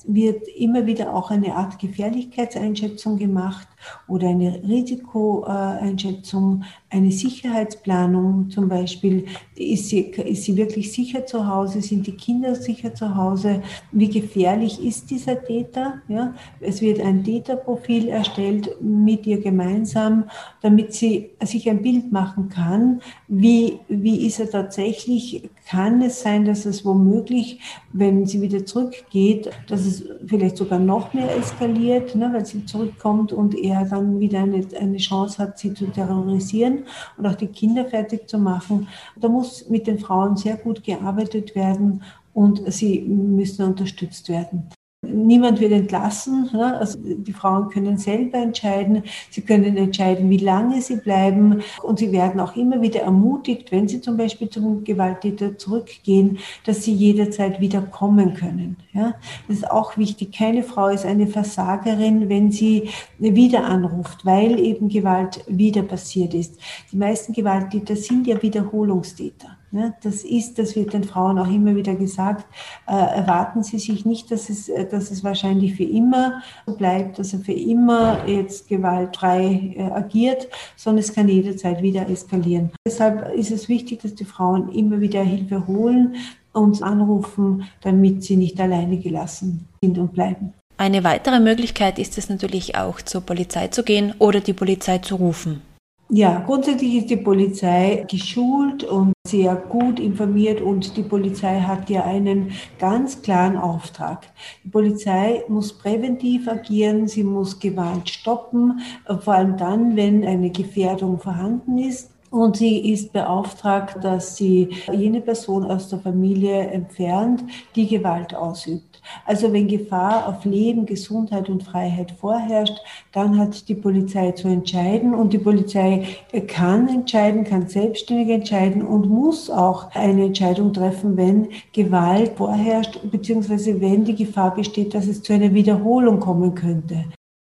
Wird 0.05 0.49
immer 0.49 0.87
wieder 0.87 1.15
auch 1.15 1.31
eine 1.31 1.55
Art 1.55 1.79
Gefährlichkeitseinschätzung 1.79 3.19
gemacht 3.19 3.69
oder 4.09 4.29
eine 4.29 4.63
Risikoeinschätzung, 4.63 6.65
eine 6.91 7.11
Sicherheitsplanung 7.11 8.51
zum 8.51 8.69
Beispiel. 8.69 9.27
Ist 9.55 9.89
sie, 9.89 10.01
ist 10.01 10.45
sie 10.45 10.57
wirklich 10.57 10.93
sicher 10.93 11.27
zu 11.27 11.47
Hause? 11.47 11.83
Sind 11.83 12.07
die 12.07 12.17
Kinder 12.17 12.55
sicher 12.55 12.95
zu 12.95 13.17
Hause? 13.17 13.63
Wie 13.93 14.09
gefährlich 14.09 14.85
ist 14.85 15.11
dieser 15.11 15.43
Täter? 15.43 16.01
Ja, 16.09 16.35
es 16.61 16.81
wird 16.81 17.01
ein 17.01 17.25
Täterprofil 17.25 18.09
erstellt 18.09 18.77
mit 18.81 19.27
ihr 19.27 19.41
gemeinsam, 19.41 20.25
damit 20.63 20.95
sie 20.95 21.31
sich 21.43 21.69
ein 21.69 21.83
Bild 21.83 22.13
machen 22.13 22.49
kann, 22.49 23.01
wie, 23.29 23.81
wie 23.89 24.27
ist 24.27 24.41
er 24.41 24.51
tatsächlich? 24.51 25.49
Kann 25.69 26.01
es 26.03 26.23
sein, 26.23 26.45
dass 26.45 26.65
es 26.65 26.85
womöglich, 26.85 27.61
wenn 27.93 28.27
sie 28.27 28.41
wieder 28.41 28.65
zurückgeht, 28.65 29.51
dass 29.69 29.85
es 29.85 30.05
vielleicht 30.27 30.57
sogar 30.57 30.79
noch 30.79 31.13
mehr 31.13 31.35
eskaliert, 31.37 32.15
ne, 32.15 32.31
weil 32.33 32.47
sie 32.47 32.65
zurückkommt 32.65 33.33
und 33.33 33.57
er 33.57 33.76
dann 33.85 34.19
wieder 34.21 34.41
eine, 34.41 34.67
eine 34.79 34.97
Chance 34.97 35.39
hat, 35.39 35.59
sie 35.59 35.75
zu 35.75 35.87
terrorisieren 35.87 36.85
und 37.17 37.27
auch 37.27 37.35
die 37.35 37.49
Kinder 37.49 37.85
fertig 37.85 38.29
zu 38.29 38.39
machen. 38.39 38.89
Da 39.17 39.29
muss 39.29 39.69
mit 39.69 39.87
den 39.87 39.99
Frauen 39.99 40.37
sehr 40.37 40.57
gut 40.57 40.83
gearbeitet 40.83 41.55
werden 41.55 42.03
und 42.35 42.61
sie 42.73 43.01
müssen 43.01 43.65
unterstützt 43.65 44.29
werden. 44.29 44.69
Niemand 45.17 45.61
wird 45.61 45.73
entlassen. 45.73 46.49
Also 46.55 46.99
die 47.03 47.33
Frauen 47.33 47.71
können 47.71 47.99
selber 47.99 48.39
entscheiden. 48.39 49.03
Sie 49.31 49.41
können 49.41 49.77
entscheiden, 49.77 50.31
wie 50.31 50.37
lange 50.37 50.81
sie 50.83 50.97
bleiben. 50.97 51.63
Und 51.83 51.99
sie 51.99 52.13
werden 52.13 52.41
auch 52.41 52.55
immer 52.57 52.83
wieder 52.83 53.01
ermutigt, 53.01 53.73
wenn 53.73 53.89
sie 53.89 54.01
zum 54.01 54.17
Beispiel 54.17 54.49
zum 54.49 54.85
Gewalttäter 54.85 55.59
zurückgehen, 55.59 56.39
dass 56.65 56.85
sie 56.85 56.93
jederzeit 56.93 57.61
wieder 57.61 57.81
kommen 57.83 58.35
können. 58.35 58.77
Das 58.93 59.59
ist 59.59 59.71
auch 59.71 59.97
wichtig. 59.97 60.33
Keine 60.33 60.63
Frau 60.63 60.89
ist 60.89 61.05
eine 61.05 61.27
Versagerin, 61.27 62.29
wenn 62.29 62.51
sie 62.53 62.91
wieder 63.19 63.65
anruft, 63.65 64.25
weil 64.25 64.61
eben 64.61 64.89
Gewalt 64.89 65.45
wieder 65.49 65.83
passiert 65.83 66.35
ist. 66.35 66.59
Die 66.93 66.97
meisten 66.97 67.33
Gewalttäter 67.33 67.97
sind 67.97 68.27
ja 68.27 68.41
Wiederholungstäter. 68.43 69.56
Ne? 69.71 69.95
Das 70.03 70.23
ist, 70.23 70.59
das 70.59 70.77
wird 70.77 70.93
den 70.93 71.05
Frauen 71.05 71.39
auch 71.39 71.49
immer 71.49 71.75
wieder 71.75 71.95
gesagt, 71.95 72.47
äh, 72.87 72.93
erwarten 72.93 73.63
Sie 73.63 73.79
sich 73.79 74.05
nicht, 74.05 74.31
dass 74.31 74.49
es, 74.49 74.69
äh, 74.69 74.87
dass 74.87 75.11
es 75.11 75.25
wahrscheinlich 75.25 75.75
für 75.75 75.85
immer 75.85 76.43
bleibt, 76.67 77.19
dass 77.19 77.33
er 77.33 77.41
für 77.41 77.53
immer 77.53 78.27
jetzt 78.27 78.69
gewaltfrei 78.69 79.75
äh, 79.77 79.83
agiert, 79.83 80.49
sondern 80.77 81.03
es 81.03 81.13
kann 81.13 81.29
jederzeit 81.29 81.83
wieder 81.83 82.09
eskalieren. 82.09 82.71
Deshalb 82.87 83.35
ist 83.35 83.51
es 83.51 83.69
wichtig, 83.69 84.03
dass 84.03 84.15
die 84.15 84.25
Frauen 84.25 84.71
immer 84.73 85.01
wieder 85.01 85.23
Hilfe 85.23 85.67
holen 85.67 86.17
und 86.53 86.83
anrufen, 86.83 87.65
damit 87.83 88.23
sie 88.23 88.37
nicht 88.37 88.61
alleine 88.61 88.99
gelassen 88.99 89.69
sind 89.83 89.99
und 89.99 90.13
bleiben. 90.13 90.55
Eine 90.79 91.05
weitere 91.05 91.41
Möglichkeit 91.41 91.99
ist 91.99 92.19
es 92.19 92.29
natürlich 92.29 92.77
auch, 92.77 93.01
zur 93.01 93.23
Polizei 93.23 93.69
zu 93.69 93.83
gehen 93.83 94.15
oder 94.19 94.41
die 94.41 94.53
Polizei 94.53 94.99
zu 94.99 95.17
rufen. 95.17 95.63
Ja, 96.09 96.39
grundsätzlich 96.47 96.95
ist 96.95 97.11
die 97.11 97.17
Polizei 97.17 98.07
geschult 98.09 98.85
und 98.85 99.13
sehr 99.27 99.57
gut 99.57 99.99
informiert 99.99 100.61
und 100.61 100.97
die 100.97 101.03
Polizei 101.03 101.61
hat 101.61 101.91
ja 101.91 102.05
einen 102.05 102.53
ganz 102.79 103.23
klaren 103.23 103.57
Auftrag. 103.57 104.29
Die 104.63 104.69
Polizei 104.69 105.43
muss 105.49 105.73
präventiv 105.73 106.47
agieren, 106.47 107.09
sie 107.09 107.25
muss 107.25 107.59
Gewalt 107.59 108.09
stoppen, 108.09 108.81
vor 109.21 109.35
allem 109.35 109.57
dann, 109.57 109.97
wenn 109.97 110.25
eine 110.25 110.51
Gefährdung 110.51 111.19
vorhanden 111.19 111.77
ist. 111.79 112.13
Und 112.31 112.57
sie 112.57 112.93
ist 112.93 113.13
beauftragt, 113.13 114.05
dass 114.05 114.37
sie 114.37 114.69
jene 114.93 115.21
Person 115.21 115.65
aus 115.65 115.89
der 115.89 115.99
Familie 115.99 116.69
entfernt, 116.69 117.43
die 117.75 117.89
Gewalt 117.89 118.33
ausübt. 118.33 118.96
Also 119.25 119.53
wenn 119.53 119.69
Gefahr 119.69 120.29
auf 120.29 120.45
Leben, 120.45 120.87
Gesundheit 120.87 121.49
und 121.49 121.63
Freiheit 121.63 122.13
vorherrscht, 122.13 122.77
dann 123.13 123.39
hat 123.39 123.69
die 123.69 123.75
Polizei 123.75 124.33
zu 124.33 124.49
entscheiden 124.49 125.15
und 125.15 125.33
die 125.33 125.39
Polizei 125.39 126.07
kann 126.49 126.89
entscheiden, 126.89 127.45
kann 127.45 127.69
selbstständig 127.69 128.29
entscheiden 128.29 128.83
und 128.83 129.09
muss 129.09 129.51
auch 129.51 129.91
eine 129.95 130.25
Entscheidung 130.25 130.73
treffen, 130.73 131.17
wenn 131.17 131.49
Gewalt 131.73 132.33
vorherrscht, 132.37 133.01
beziehungsweise 133.11 133.81
wenn 133.81 134.05
die 134.05 134.15
Gefahr 134.15 134.55
besteht, 134.55 134.95
dass 134.95 135.07
es 135.07 135.23
zu 135.23 135.33
einer 135.33 135.53
Wiederholung 135.55 136.21
kommen 136.21 136.55
könnte. 136.55 137.05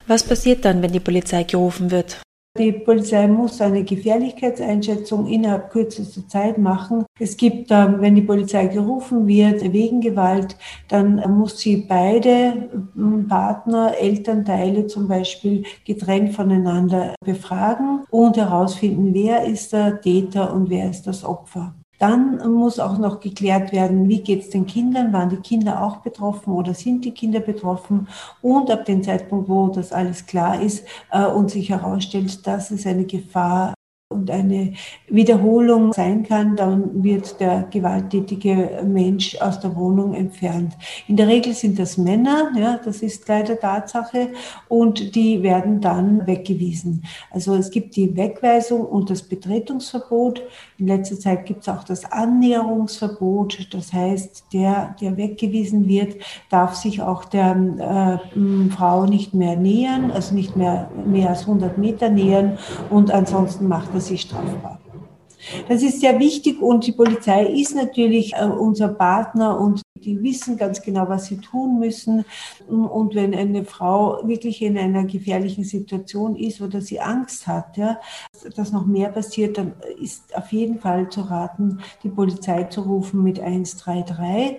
Was 0.08 0.24
passiert 0.24 0.65
dann, 0.65 0.81
wenn 0.81 0.91
die 0.91 1.00
Polizei 1.00 1.43
gerufen 1.43 1.91
wird? 1.91 2.22
Die 2.58 2.74
Polizei 2.74 3.27
muss 3.29 3.62
eine 3.62 3.86
Gefährlichkeitseinschätzung 3.86 5.25
innerhalb 5.25 5.72
kürzester 5.72 6.27
Zeit 6.27 6.58
machen. 6.58 7.05
Es 7.17 7.38
gibt, 7.38 7.72
ähm, 7.72 8.01
wenn 8.01 8.15
die 8.15 8.24
Polizei 8.24 8.67
gerufen 8.67 9.25
wird 9.25 9.62
wegen 9.72 10.01
Gewalt, 10.01 10.58
dann 10.89 11.15
muss 11.38 11.60
sie 11.60 11.77
beide 11.77 12.70
ähm, 12.98 13.25
Partner, 13.29 13.98
Elternteile 13.98 14.86
zum 14.88 15.08
Beispiel 15.08 15.63
getrennt 15.86 16.34
voneinander 16.36 17.15
befragen 17.24 18.03
und 18.10 18.36
herausfinden, 18.36 19.13
wer 19.13 19.46
ist 19.46 19.72
der 19.72 20.01
Täter 20.01 20.53
und 20.53 20.70
wer 20.70 20.89
ist 20.89 21.08
das 21.08 21.24
Opfer. 21.24 21.74
Dann 22.01 22.51
muss 22.51 22.79
auch 22.79 22.98
noch 22.98 23.20
geklärt 23.20 23.72
werden, 23.72 24.10
wie 24.10 24.24
geht 24.24 24.41
es 24.41 24.50
den 24.50 24.65
Kindern, 24.65 25.13
waren 25.13 25.29
die 25.29 25.36
Kinder 25.36 25.84
auch 25.84 25.98
betroffen 25.98 26.51
oder 26.51 26.74
sind 26.74 27.05
die 27.05 27.12
Kinder 27.12 27.39
betroffen? 27.39 28.08
Und 28.41 28.72
ab 28.72 28.86
dem 28.86 29.03
Zeitpunkt, 29.03 29.48
wo 29.48 29.67
das 29.67 29.91
alles 29.91 30.25
klar 30.25 30.60
ist 30.60 30.84
äh, 31.12 31.24
und 31.24 31.51
sich 31.51 31.70
herausstellt, 31.70 32.48
dass 32.48 32.72
es 32.72 32.88
eine 32.88 33.05
Gefahr 33.05 33.75
und 34.12 34.30
eine 34.30 34.74
Wiederholung 35.08 35.94
sein 35.94 36.24
kann, 36.24 36.56
dann 36.56 37.03
wird 37.03 37.39
der 37.39 37.63
gewalttätige 37.72 38.84
Mensch 38.86 39.38
aus 39.41 39.60
der 39.60 39.75
Wohnung 39.75 40.13
entfernt. 40.13 40.74
In 41.08 41.18
der 41.18 41.27
Regel 41.27 41.53
sind 41.53 41.80
das 41.80 41.98
Männer, 41.98 42.51
ja, 42.58 42.80
das 42.84 43.01
ist 43.01 43.27
leider 43.27 43.60
Tatsache, 43.60 44.30
und 44.68 45.15
die 45.15 45.44
werden 45.44 45.82
dann 45.82 46.27
weggewiesen. 46.27 47.03
Also 47.32 47.56
es 47.56 47.72
gibt 47.72 47.96
die 47.96 48.15
Wegweisung 48.15 48.86
und 48.86 49.10
das 49.10 49.24
Betretungsverbot. 49.24 50.41
In 50.77 50.88
letzter 50.88 51.20
Zeit 51.20 51.46
gibt 51.46 51.62
es 51.62 51.70
auch 51.70 51.84
das 51.84 52.12
Annäherungsverbot. 52.12 53.74
Das 53.74 53.94
heißt, 53.94 54.46
der, 54.53 54.96
der 55.00 55.18
weggewiesen 55.18 55.88
wird, 55.88 56.15
darf 56.50 56.75
sich 56.75 57.01
auch 57.01 57.25
der 57.25 58.20
äh, 58.36 58.70
Frau 58.70 59.06
nicht 59.06 59.34
mehr 59.34 59.56
nähern, 59.56 60.12
also 60.12 60.36
nicht 60.36 60.56
mehr 60.56 60.89
mehr 61.06 61.30
als 61.30 61.41
100 61.41 61.77
Meter 61.77 62.10
nähern 62.10 62.58
und 62.89 63.12
ansonsten 63.12 63.68
macht 63.68 63.89
das 63.94 64.00
sie 64.01 64.17
strafbar. 64.17 64.79
Das 65.67 65.81
ist 65.81 66.01
sehr 66.01 66.20
wichtig 66.20 66.62
und 66.62 66.86
die 66.86 66.91
Polizei 66.91 67.46
ist 67.46 67.75
natürlich 67.75 68.34
äh, 68.34 68.46
unser 68.46 68.89
Partner 68.89 69.60
und 69.60 69.81
die 69.96 70.22
wissen 70.22 70.58
ganz 70.58 70.81
genau, 70.81 71.08
was 71.10 71.25
sie 71.25 71.38
tun 71.38 71.79
müssen. 71.79 72.25
Und 72.67 73.15
wenn 73.15 73.36
eine 73.36 73.65
Frau 73.65 74.27
wirklich 74.27 74.62
in 74.62 74.77
einer 74.77 75.05
gefährlichen 75.05 75.63
Situation 75.63 76.36
ist 76.36 76.62
oder 76.62 76.81
sie 76.81 77.00
Angst 77.00 77.48
hat, 77.48 77.77
ja, 77.77 78.00
dass 78.55 78.72
noch 78.72 78.86
mehr 78.86 79.10
passiert, 79.10 79.58
dann 79.58 79.74
ist 80.01 80.36
auf 80.36 80.51
jeden 80.51 80.79
Fall 80.79 81.10
zu 81.10 81.22
raten, 81.22 81.79
die 82.03 82.10
Polizei 82.10 82.63
zu 82.63 82.81
rufen 82.81 83.22
mit 83.24 83.39
133. 83.39 84.58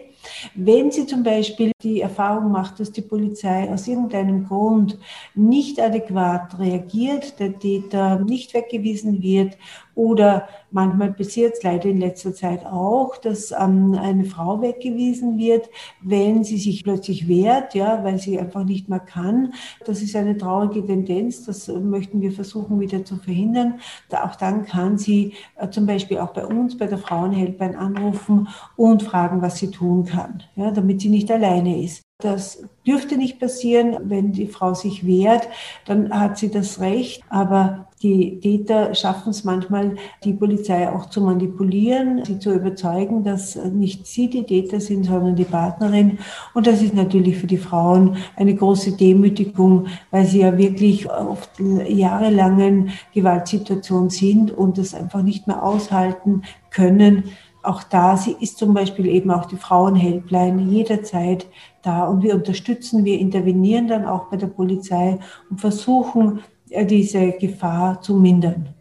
Wenn 0.55 0.93
sie 0.93 1.07
zum 1.07 1.25
Beispiel 1.25 1.72
die 1.83 2.01
Erfahrung 2.01 2.51
macht, 2.53 2.81
dass 2.81 2.93
die 2.93 3.03
Polizei 3.03 3.73
aus 3.73 3.89
irgendeinem 3.89 4.47
Grund 4.47 4.99
nicht 5.35 5.81
adäquat 5.81 6.59
reagiert, 6.59 7.39
der 7.41 7.59
Täter 7.59 8.21
nicht 8.21 8.55
weggewiesen 8.55 9.23
wird 9.23 9.57
oder 9.95 10.49
manchmal 10.71 11.13
passiert 11.13 11.55
es 11.55 11.63
leider 11.63 11.91
in 11.91 12.01
letzter 12.01 12.35
Zeit 12.35 12.65
auch, 12.65 13.19
dass 13.19 13.53
ähm, 13.53 13.95
eine 14.01 14.25
Frau 14.25 14.63
weggewiesen 14.63 15.39
wird, 15.39 15.69
wenn 16.01 16.45
sie 16.45 16.57
sich 16.57 16.83
plötzlich 16.83 17.29
wehrt, 17.29 17.75
ja, 17.75 18.03
weil 18.03 18.19
sie 18.19 18.39
einfach 18.39 18.65
nicht 18.65 18.89
mehr 18.89 19.01
kann. 19.01 19.53
Das 19.85 20.01
ist 20.01 20.17
eine 20.17 20.37
traurige 20.39 20.87
Tendenz. 20.87 21.45
Das 21.45 21.69
möchten 21.69 22.23
wir 22.23 22.33
versuchen 22.33 22.81
wieder 22.81 23.05
zu 23.05 23.17
verhindern. 23.17 23.81
Da, 24.09 24.25
auch 24.25 24.37
dann 24.37 24.65
kann 24.65 24.97
sie 24.97 25.35
äh, 25.57 25.69
zum 25.69 25.87
Beispiel 25.87 26.19
auch 26.19 26.33
bei 26.33 26.47
uns, 26.47 26.79
bei 26.79 26.87
der 26.87 26.99
Frauenhelpline 26.99 27.79
anrufen 27.79 28.49
und 28.77 29.03
fragen, 29.03 29.43
was 29.43 29.59
sie 29.59 29.71
tun 29.71 30.07
kann, 30.07 30.43
ja, 30.57 30.71
damit 30.71 31.03
sie 31.03 31.11
nicht 31.11 31.31
alleine 31.31 31.72
ist. 31.77 32.03
Das 32.23 32.63
dürfte 32.87 33.17
nicht 33.17 33.41
passieren. 33.41 33.97
Wenn 34.05 34.33
die 34.33 34.47
Frau 34.47 34.75
sich 34.75 35.05
wehrt, 35.05 35.49
dann 35.87 36.13
hat 36.13 36.39
sie 36.39 36.51
das 36.51 36.81
Recht. 36.81 37.23
Aber 37.29 37.89
die 38.01 38.39
Täter 38.39 38.95
schaffen 38.95 39.31
es 39.31 39.43
manchmal, 39.43 39.97
die 40.23 40.33
Polizei 40.33 40.89
auch 40.89 41.07
zu 41.07 41.21
manipulieren, 41.21 42.25
sie 42.25 42.39
zu 42.39 42.55
überzeugen, 42.55 43.25
dass 43.25 43.57
nicht 43.57 44.07
sie 44.07 44.29
die 44.31 44.45
Täter 44.45 44.81
sind, 44.81 45.05
sondern 45.05 45.35
die 45.35 45.45
Partnerin. 45.45 46.19
Und 46.55 46.69
das 46.69 46.81
ist 46.81 46.95
natürlich 46.95 47.39
für 47.39 47.49
die 47.49 47.59
Frauen 47.59 48.17
eine 48.37 48.55
große 48.55 48.97
Demütigung, 48.97 49.87
weil 50.13 50.25
sie 50.27 50.41
ja 50.41 50.57
wirklich 50.57 51.11
oft 51.11 51.51
jahrelangen 51.89 52.91
Gewaltsituationen 53.13 54.11
sind 54.11 54.53
und 54.53 54.79
das 54.79 54.95
einfach 54.95 55.23
nicht 55.23 55.49
mehr 55.49 55.65
aushalten 55.65 56.43
können 56.71 57.25
auch 57.63 57.83
da 57.83 58.17
sie 58.17 58.37
ist 58.41 58.59
zum 58.59 58.75
Beispiel 58.75 59.07
eben 59.07 59.31
auch 59.31 59.47
die 59.47 59.57
Frauenhelpline 59.57 60.63
jederzeit 60.63 61.47
da 61.83 62.05
und 62.05 62.23
wir 62.23 62.35
unterstützen, 62.35 63.05
wir 63.05 63.19
intervenieren 63.19 63.89
dann 63.89 64.05
auch 64.05 64.27
bei 64.31 64.37
der 64.37 64.49
Polizei 64.49 65.19
und 65.51 65.61
versuchen, 65.61 66.41
äh, 66.71 66.87
diese 66.87 67.33
Gefahr 67.33 68.01
zu 68.01 68.15
mindern. 68.15 68.75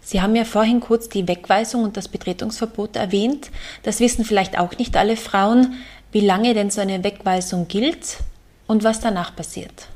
Sie 0.00 0.22
haben 0.22 0.36
ja 0.36 0.44
vorhin 0.44 0.80
kurz 0.80 1.08
die 1.08 1.26
Wegweisung 1.28 1.84
und 1.84 1.96
das 1.96 2.08
Betretungsverbot 2.08 2.96
erwähnt. 2.96 3.50
Das 3.82 4.00
wissen 4.00 4.24
vielleicht 4.24 4.58
auch 4.58 4.78
nicht 4.78 4.96
alle 4.96 5.16
Frauen, 5.16 5.74
wie 6.12 6.20
lange 6.20 6.54
denn 6.54 6.70
so 6.70 6.80
eine 6.80 7.04
Wegweisung 7.04 7.68
gilt 7.68 8.18
und 8.66 8.84
was 8.84 9.00
danach 9.00 9.34
passiert. 9.34 9.88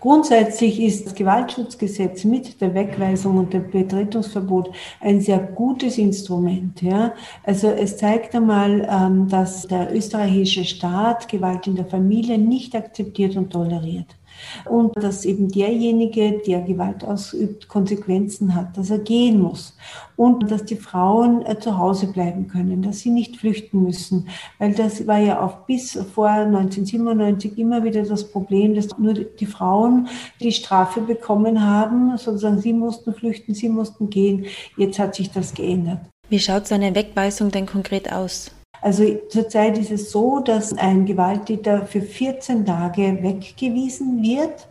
Grundsätzlich 0.00 0.80
ist 0.80 1.06
das 1.06 1.14
Gewaltschutzgesetz 1.14 2.24
mit 2.24 2.60
der 2.60 2.74
Wegweisung 2.74 3.38
und 3.38 3.52
dem 3.52 3.70
Betretungsverbot 3.70 4.70
ein 5.00 5.20
sehr 5.20 5.38
gutes 5.38 5.98
Instrument. 5.98 6.82
Ja. 6.82 7.14
Also 7.42 7.68
es 7.68 7.96
zeigt 7.96 8.34
einmal, 8.34 8.88
ähm, 8.90 9.28
dass 9.28 9.66
der 9.66 9.94
österreichische 9.94 10.64
Staat 10.64 11.28
Gewalt 11.28 11.66
in 11.66 11.76
der 11.76 11.86
Familie 11.86 12.38
nicht 12.38 12.74
akzeptiert 12.74 13.36
und 13.36 13.50
toleriert 13.50 14.16
und 14.64 14.96
dass 14.96 15.24
eben 15.24 15.48
derjenige, 15.48 16.40
der 16.46 16.62
Gewalt 16.62 17.04
ausübt, 17.04 17.68
Konsequenzen 17.68 18.54
hat, 18.54 18.76
dass 18.76 18.90
er 18.90 18.98
gehen 18.98 19.40
muss 19.40 19.76
und 20.16 20.50
dass 20.50 20.64
die 20.64 20.76
Frauen 20.76 21.44
äh, 21.46 21.58
zu 21.58 21.78
Hause 21.78 22.06
bleiben 22.06 22.48
können, 22.48 22.82
dass 22.82 23.00
sie 23.00 23.10
nicht 23.10 23.36
flüchten 23.36 23.82
müssen, 23.82 24.28
weil 24.58 24.74
das 24.74 25.06
war 25.06 25.18
ja 25.18 25.40
auch 25.40 25.66
bis 25.66 25.92
vor 26.14 26.28
1997 26.28 27.58
immer 27.58 27.84
wieder 27.84 28.02
das 28.02 28.30
Problem, 28.30 28.74
dass 28.74 28.96
nur 28.98 29.14
die 29.14 29.46
Frauen 29.46 30.08
die 30.40 30.52
Strafe 30.52 31.00
bekommen 31.00 31.62
haben, 31.62 32.16
sozusagen 32.16 32.60
sie 32.60 32.72
mussten 32.72 33.14
flüchten, 33.14 33.54
sie 33.54 33.68
mussten 33.68 34.10
gehen. 34.10 34.46
Jetzt 34.76 34.98
hat 34.98 35.14
sich 35.14 35.30
das 35.30 35.54
geändert. 35.54 36.00
Wie 36.28 36.38
schaut 36.38 36.66
so 36.66 36.74
eine 36.74 36.94
Wegweisung 36.94 37.50
denn 37.50 37.66
konkret 37.66 38.10
aus? 38.12 38.50
Also 38.82 39.04
zurzeit 39.28 39.78
ist 39.78 39.92
es 39.92 40.10
so, 40.10 40.40
dass 40.40 40.76
ein 40.76 41.06
Gewalttäter 41.06 41.86
für 41.86 42.02
14 42.02 42.66
Tage 42.66 43.22
weggewiesen 43.22 44.24
wird 44.24 44.66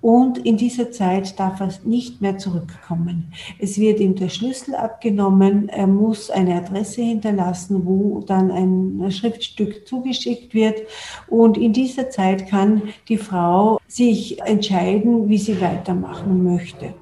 und 0.00 0.38
in 0.38 0.56
dieser 0.56 0.92
Zeit 0.92 1.38
darf 1.40 1.58
er 1.58 1.70
nicht 1.84 2.22
mehr 2.22 2.38
zurückkommen. 2.38 3.32
Es 3.58 3.76
wird 3.76 3.98
ihm 3.98 4.14
der 4.14 4.28
Schlüssel 4.28 4.76
abgenommen, 4.76 5.68
er 5.68 5.88
muss 5.88 6.30
eine 6.30 6.54
Adresse 6.54 7.02
hinterlassen, 7.02 7.84
wo 7.84 8.20
dann 8.20 8.52
ein 8.52 9.10
Schriftstück 9.10 9.84
zugeschickt 9.84 10.54
wird 10.54 10.82
und 11.26 11.58
in 11.58 11.72
dieser 11.72 12.08
Zeit 12.08 12.48
kann 12.48 12.82
die 13.08 13.18
Frau 13.18 13.80
sich 13.88 14.40
entscheiden, 14.42 15.28
wie 15.28 15.38
sie 15.38 15.60
weitermachen 15.60 16.44
möchte. 16.44 16.94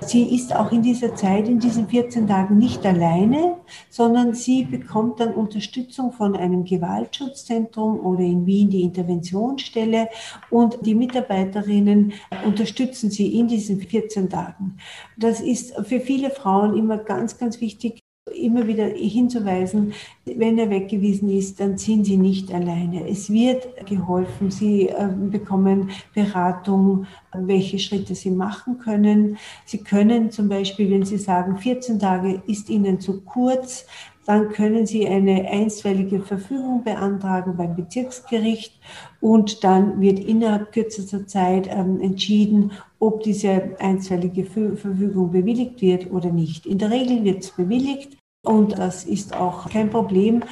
Sie 0.00 0.34
ist 0.34 0.54
auch 0.54 0.72
in 0.72 0.82
dieser 0.82 1.14
Zeit, 1.14 1.48
in 1.48 1.58
diesen 1.58 1.88
14 1.88 2.26
Tagen 2.26 2.58
nicht 2.58 2.84
alleine, 2.84 3.56
sondern 3.88 4.34
sie 4.34 4.64
bekommt 4.64 5.20
dann 5.20 5.34
Unterstützung 5.34 6.12
von 6.12 6.36
einem 6.36 6.64
Gewaltschutzzentrum 6.64 8.00
oder 8.00 8.22
in 8.22 8.46
Wien 8.46 8.70
die 8.70 8.82
Interventionsstelle 8.82 10.08
und 10.50 10.78
die 10.84 10.94
Mitarbeiterinnen 10.94 12.12
unterstützen 12.44 13.10
sie 13.10 13.38
in 13.38 13.48
diesen 13.48 13.80
14 13.80 14.28
Tagen. 14.28 14.78
Das 15.16 15.40
ist 15.40 15.74
für 15.86 16.00
viele 16.00 16.30
Frauen 16.30 16.76
immer 16.76 16.98
ganz, 16.98 17.38
ganz 17.38 17.60
wichtig, 17.60 18.00
immer 18.34 18.66
wieder 18.66 18.86
hinzuweisen, 18.86 19.92
wenn 20.24 20.58
er 20.58 20.70
weggewiesen 20.70 21.30
ist, 21.30 21.60
dann 21.60 21.78
sind 21.78 22.04
sie 22.04 22.16
nicht 22.16 22.52
alleine. 22.52 23.08
Es 23.08 23.30
wird 23.30 23.86
geholfen. 23.86 24.50
Sie 24.50 24.88
äh, 24.88 25.08
bekommen 25.30 25.90
Beratung, 26.14 27.06
welche 27.32 27.78
Schritte 27.78 28.14
sie 28.14 28.30
machen 28.30 28.78
können. 28.78 29.38
Sie 29.64 29.78
können 29.78 30.30
zum 30.30 30.48
Beispiel, 30.48 30.90
wenn 30.90 31.04
Sie 31.04 31.18
sagen, 31.18 31.58
14 31.58 31.98
Tage 31.98 32.42
ist 32.46 32.70
Ihnen 32.70 33.00
zu 33.00 33.20
kurz, 33.22 33.86
dann 34.26 34.50
können 34.50 34.86
Sie 34.86 35.08
eine 35.08 35.48
einstweilige 35.50 36.20
Verfügung 36.20 36.84
beantragen 36.84 37.56
beim 37.56 37.74
Bezirksgericht 37.74 38.78
und 39.20 39.64
dann 39.64 40.00
wird 40.00 40.20
innerhalb 40.20 40.72
kürzester 40.72 41.26
Zeit 41.26 41.68
ähm, 41.68 42.00
entschieden, 42.00 42.72
ob 43.00 43.22
diese 43.22 43.76
einstweilige 43.80 44.44
Verfügung 44.44 45.32
bewilligt 45.32 45.80
wird 45.80 46.12
oder 46.12 46.30
nicht. 46.30 46.66
In 46.66 46.78
der 46.78 46.90
Regel 46.90 47.24
wird 47.24 47.42
es 47.42 47.50
bewilligt. 47.50 48.19
Und 48.42 48.78
das 48.78 49.04
ist 49.04 49.36
auch 49.36 49.68
kein 49.68 49.90
Problem, 49.90 50.42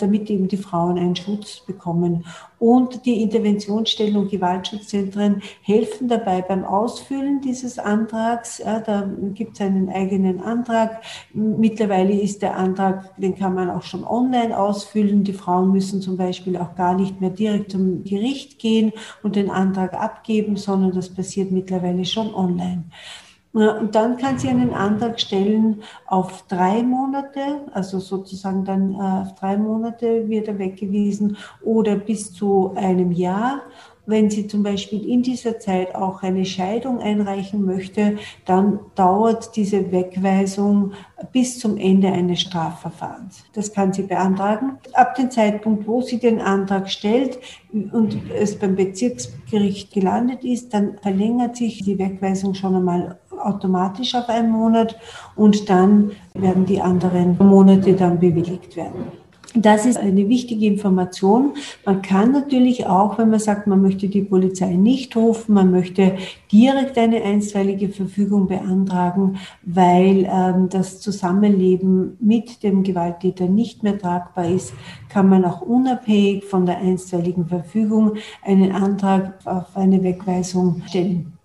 damit 0.00 0.28
eben 0.30 0.48
die 0.48 0.56
Frauen 0.56 0.98
einen 0.98 1.14
Schutz 1.14 1.60
bekommen. 1.60 2.24
Und 2.58 3.06
die 3.06 3.22
Interventionsstellen 3.22 4.16
und 4.16 4.32
Gewaltschutzzentren 4.32 5.42
helfen 5.62 6.08
dabei 6.08 6.42
beim 6.42 6.64
Ausfüllen 6.64 7.40
dieses 7.40 7.78
Antrags. 7.78 8.58
Ja, 8.58 8.80
da 8.80 9.08
gibt 9.34 9.54
es 9.54 9.60
einen 9.60 9.88
eigenen 9.88 10.40
Antrag. 10.40 11.02
Mittlerweile 11.34 12.20
ist 12.20 12.42
der 12.42 12.56
Antrag, 12.56 13.14
den 13.16 13.36
kann 13.36 13.54
man 13.54 13.70
auch 13.70 13.82
schon 13.82 14.02
online 14.02 14.58
ausfüllen. 14.58 15.22
Die 15.22 15.32
Frauen 15.32 15.70
müssen 15.70 16.02
zum 16.02 16.16
Beispiel 16.16 16.56
auch 16.56 16.74
gar 16.74 16.96
nicht 16.96 17.20
mehr 17.20 17.30
direkt 17.30 17.70
zum 17.70 18.02
Gericht 18.02 18.58
gehen 18.58 18.90
und 19.22 19.36
den 19.36 19.50
Antrag 19.50 19.94
abgeben, 19.94 20.56
sondern 20.56 20.90
das 20.90 21.14
passiert 21.14 21.52
mittlerweile 21.52 22.04
schon 22.06 22.34
online. 22.34 22.86
Und 23.56 23.94
dann 23.94 24.18
kann 24.18 24.38
sie 24.38 24.50
einen 24.50 24.74
Antrag 24.74 25.18
stellen 25.18 25.82
auf 26.06 26.42
drei 26.46 26.82
Monate, 26.82 27.62
also 27.72 28.00
sozusagen 28.00 28.66
dann 28.66 28.92
äh, 28.92 29.22
auf 29.22 29.34
drei 29.34 29.56
Monate 29.56 30.28
wird 30.28 30.48
er 30.48 30.58
weggewiesen 30.58 31.38
oder 31.62 31.96
bis 31.96 32.34
zu 32.34 32.74
einem 32.76 33.12
Jahr. 33.12 33.62
Wenn 34.06 34.30
sie 34.30 34.46
zum 34.46 34.62
Beispiel 34.62 35.04
in 35.04 35.22
dieser 35.22 35.58
Zeit 35.58 35.94
auch 35.94 36.22
eine 36.22 36.44
Scheidung 36.44 37.00
einreichen 37.00 37.64
möchte, 37.64 38.18
dann 38.44 38.78
dauert 38.94 39.56
diese 39.56 39.90
Wegweisung 39.90 40.92
bis 41.32 41.58
zum 41.58 41.76
Ende 41.76 42.08
eines 42.08 42.40
Strafverfahrens. 42.40 43.44
Das 43.52 43.72
kann 43.72 43.92
sie 43.92 44.02
beantragen. 44.02 44.78
Ab 44.92 45.16
dem 45.16 45.30
Zeitpunkt, 45.30 45.88
wo 45.88 46.02
sie 46.02 46.18
den 46.18 46.40
Antrag 46.40 46.88
stellt 46.88 47.40
und 47.72 48.16
es 48.32 48.56
beim 48.56 48.76
Bezirksgericht 48.76 49.92
gelandet 49.92 50.44
ist, 50.44 50.72
dann 50.72 50.98
verlängert 51.02 51.56
sich 51.56 51.82
die 51.82 51.98
Wegweisung 51.98 52.54
schon 52.54 52.76
einmal 52.76 53.18
automatisch 53.36 54.14
auf 54.14 54.28
einen 54.28 54.50
Monat 54.50 54.96
und 55.34 55.68
dann 55.68 56.12
werden 56.34 56.64
die 56.64 56.80
anderen 56.80 57.36
Monate 57.38 57.94
dann 57.94 58.20
bewilligt 58.20 58.76
werden. 58.76 59.25
Das 59.54 59.86
ist 59.86 59.96
eine 59.96 60.28
wichtige 60.28 60.66
Information. 60.66 61.54
Man 61.84 62.02
kann 62.02 62.32
natürlich 62.32 62.86
auch, 62.86 63.18
wenn 63.18 63.30
man 63.30 63.38
sagt, 63.38 63.66
man 63.66 63.80
möchte 63.80 64.08
die 64.08 64.22
Polizei 64.22 64.74
nicht 64.74 65.16
rufen, 65.16 65.54
man 65.54 65.70
möchte 65.70 66.16
direkt 66.52 66.98
eine 66.98 67.22
einstweilige 67.22 67.88
Verfügung 67.88 68.48
beantragen, 68.48 69.38
weil 69.62 70.28
ähm, 70.30 70.68
das 70.68 71.00
Zusammenleben 71.00 72.16
mit 72.20 72.62
dem 72.62 72.82
Gewalttäter 72.82 73.46
nicht 73.46 73.82
mehr 73.82 73.98
tragbar 73.98 74.48
ist, 74.48 74.74
kann 75.08 75.28
man 75.28 75.44
auch 75.44 75.62
unabhängig 75.62 76.44
von 76.44 76.66
der 76.66 76.78
einstweiligen 76.78 77.46
Verfügung 77.46 78.14
einen 78.42 78.72
Antrag 78.72 79.38
auf 79.46 79.76
eine 79.76 80.02
Wegweisung 80.02 80.82
stellen. 80.86 81.35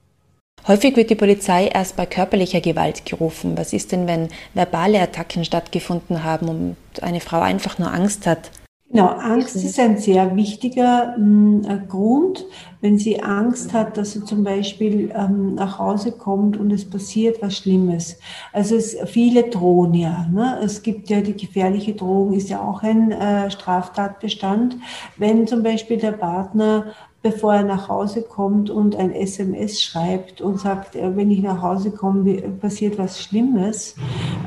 Häufig 0.68 0.96
wird 0.96 1.10
die 1.10 1.16
Polizei 1.16 1.68
erst 1.68 1.96
bei 1.96 2.06
körperlicher 2.06 2.62
Gewalt 2.62 3.06
gerufen. 3.06 3.58
Was 3.58 3.74
ist 3.74 3.92
denn, 3.92 4.08
wenn 4.08 4.30
verbale 4.54 5.00
Attacken 5.00 5.44
stattgefunden 5.44 6.24
haben 6.24 6.50
und 6.50 6.76
eine 7.02 7.20
Frau 7.20 7.42
einfach 7.42 7.80
nur 7.80 7.92
Angst 7.92 8.28
hat? 8.28 8.52
Genau, 8.92 9.08
Angst 9.08 9.56
ist 9.56 9.80
ein 9.80 9.98
sehr 9.98 10.36
wichtiger 10.36 11.16
ähm, 11.18 11.66
Grund. 11.88 12.46
Wenn 12.82 12.98
sie 12.98 13.24
Angst 13.24 13.72
hat, 13.72 13.96
dass 13.96 14.12
sie 14.12 14.26
zum 14.26 14.44
Beispiel 14.44 15.14
ähm, 15.16 15.56
nach 15.56 15.80
Hause 15.80 16.12
kommt 16.12 16.58
und 16.58 16.72
es 16.72 16.90
passiert 16.90 17.42
was 17.42 17.58
Schlimmes. 17.58 18.18
Also 18.52 18.76
es, 18.76 18.98
viele 19.06 19.44
drohen 19.44 19.94
ja. 19.94 20.28
Ne? 20.30 20.60
Es 20.62 20.84
gibt 20.84 21.10
ja 21.10 21.22
die 21.22 21.38
gefährliche 21.38 21.94
Drohung, 21.94 22.34
ist 22.34 22.50
ja 22.50 22.62
auch 22.62 22.84
ein 22.84 23.12
äh, 23.12 23.50
Straftatbestand. 23.50 24.76
Wenn 25.16 25.48
zum 25.48 25.64
Beispiel 25.64 25.98
der 25.98 26.12
Partner 26.12 26.88
bevor 27.24 27.54
er 27.54 27.64
nach 27.64 27.88
Hause 27.88 28.24
kommt 28.24 28.70
und 28.70 28.96
ein 28.96 29.12
SMS 29.12 29.82
schreibt 29.82 30.42
und 30.42 30.60
sagt, 30.60 30.96
äh, 30.96 31.16
wenn 31.16 31.30
ich 31.30 31.42
nach 31.42 31.62
Hause 31.62 31.92
komme, 31.92 32.34
passiert 32.60 32.98
was 32.98 33.22
Schlimmes, 33.22 33.96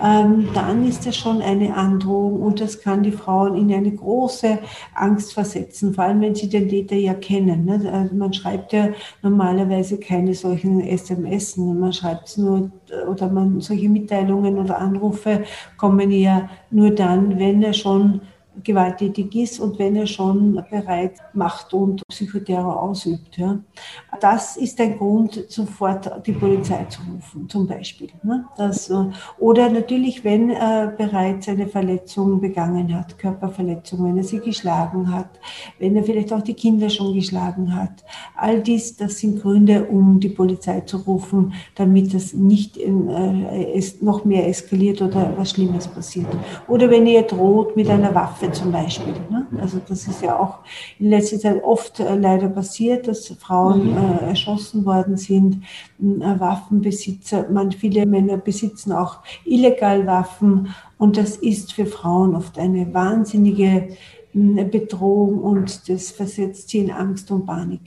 ähm, 0.03 0.49
dann 0.55 0.87
ist 0.87 1.07
das 1.07 1.17
schon 1.17 1.41
eine 1.41 1.75
Androhung 1.77 2.43
und 2.43 2.61
das 2.61 2.81
kann 2.81 3.03
die 3.03 3.13
Frauen 3.13 3.55
in 3.57 3.73
eine 3.73 3.93
große 3.93 4.59
Angst 4.95 5.35
versetzen, 5.35 5.95
vor 5.95 6.05
allem 6.05 6.21
wenn 6.21 6.35
sie 6.35 6.49
den 6.49 6.69
Täter 6.69 6.97
ja 6.97 7.15
kennen. 7.15 7.65
Ne? 7.65 7.91
Also 7.93 8.15
man 8.15 8.33
schreibt 8.33 8.73
ja 8.73 8.89
normalerweise 9.23 9.99
keine 9.99 10.35
solchen 10.35 10.81
SMS, 10.81 11.57
man 11.57 11.93
schreibt 11.93 12.29
es 12.29 12.37
nur 12.37 12.71
oder 13.09 13.29
man 13.29 13.61
solche 13.61 13.89
Mitteilungen 13.89 14.59
oder 14.59 14.79
Anrufe 14.79 15.45
kommen 15.77 16.11
ja 16.11 16.49
nur 16.71 16.91
dann, 16.91 17.39
wenn 17.39 17.63
er 17.63 17.73
schon 17.73 18.21
gewalttätig 18.62 19.35
ist 19.35 19.61
und 19.61 19.79
wenn 19.79 19.97
er 19.97 20.07
schon 20.07 20.62
bereits 20.71 21.21
Macht 21.33 21.75
und 21.75 22.03
Psychoterror 22.09 22.83
ausübt. 22.83 23.37
Ja. 23.37 23.59
Das 24.21 24.57
ist 24.57 24.81
ein 24.81 24.99
Grund, 24.99 25.45
sofort 25.49 26.27
die 26.27 26.33
Polizei 26.33 26.85
zu 26.85 27.01
rufen, 27.03 27.49
zum 27.49 27.67
Beispiel. 27.67 28.09
Ne. 28.23 28.45
Das, 28.57 28.90
äh, 28.90 28.95
oder 29.38 29.69
natürlich, 29.69 30.25
wenn 30.25 30.51
er 30.51 30.88
bereits 30.88 31.49
eine 31.49 31.67
Verletzung 31.67 32.40
begangen 32.40 32.97
hat, 32.97 33.19
Körperverletzung, 33.19 34.05
wenn 34.05 34.19
er 34.19 34.25
sie 34.25 34.38
geschlagen 34.38 35.12
hat, 35.12 35.29
wenn 35.79 35.97
er 35.97 36.05
vielleicht 36.05 36.33
auch 36.33 36.43
die 36.43 36.55
Kinder 36.55 36.88
schon 36.90 37.14
geschlagen 37.14 37.75
hat. 37.75 38.05
All 38.37 38.61
dies, 38.62 38.97
das 38.97 39.19
sind 39.19 39.43
Gründe, 39.43 39.85
um 39.87 40.21
die 40.21 40.29
Polizei 40.29 40.81
zu 40.81 40.99
rufen, 40.99 41.55
damit 41.75 42.14
es 42.14 42.35
nicht 42.35 42.77
in, 42.77 43.09
äh, 43.09 43.73
es 43.73 44.01
noch 44.01 44.25
mehr 44.25 44.49
eskaliert 44.49 45.03
oder 45.03 45.33
was 45.37 45.51
Schlimmes 45.51 45.88
passiert. 45.88 46.29
Oder 46.69 46.90
wenn 46.90 47.07
er 47.07 47.23
droht 47.23 47.77
mit 47.77 47.88
einer 47.88 48.14
Waffe 48.14 48.44
Waffe 48.45 48.53
zum 48.53 48.73
Beispiel. 48.73 49.15
Ne? 49.31 49.47
Also 49.61 49.81
das 49.87 50.07
ist 50.07 50.23
ja 50.23 50.39
auch 50.39 50.59
in 50.99 51.11
letzter 51.11 51.39
Zeit 51.39 51.63
oft 51.63 52.01
äh, 52.01 52.15
leider 52.15 52.49
passiert, 52.49 53.09
dass 53.09 53.29
Frauen 53.29 53.91
mhm. 53.91 53.97
äh, 53.97 54.29
erschossen 54.29 54.85
worden 54.85 55.17
sind, 55.17 55.65
äh, 56.01 56.41
Waffenbesitzer. 56.41 57.49
Man, 57.51 57.73
viele 57.73 58.07
Männer 58.07 58.37
besitzen 58.37 58.93
auch 58.93 59.19
illegal 59.45 60.07
Waffen 60.07 60.75
und 60.99 61.17
das 61.17 61.37
ist 61.37 61.73
für 61.73 61.87
Frauen 61.87 62.35
oft 62.35 62.59
eine 62.59 62.93
wahnsinnige 62.93 63.97
Bedrohung 64.33 65.39
und 65.39 65.89
das 65.89 66.11
versetzt 66.11 66.71
sie 66.71 66.79
in 66.79 66.91
Angst 66.91 67.31
und 67.31 67.47
Panik. 67.47 67.83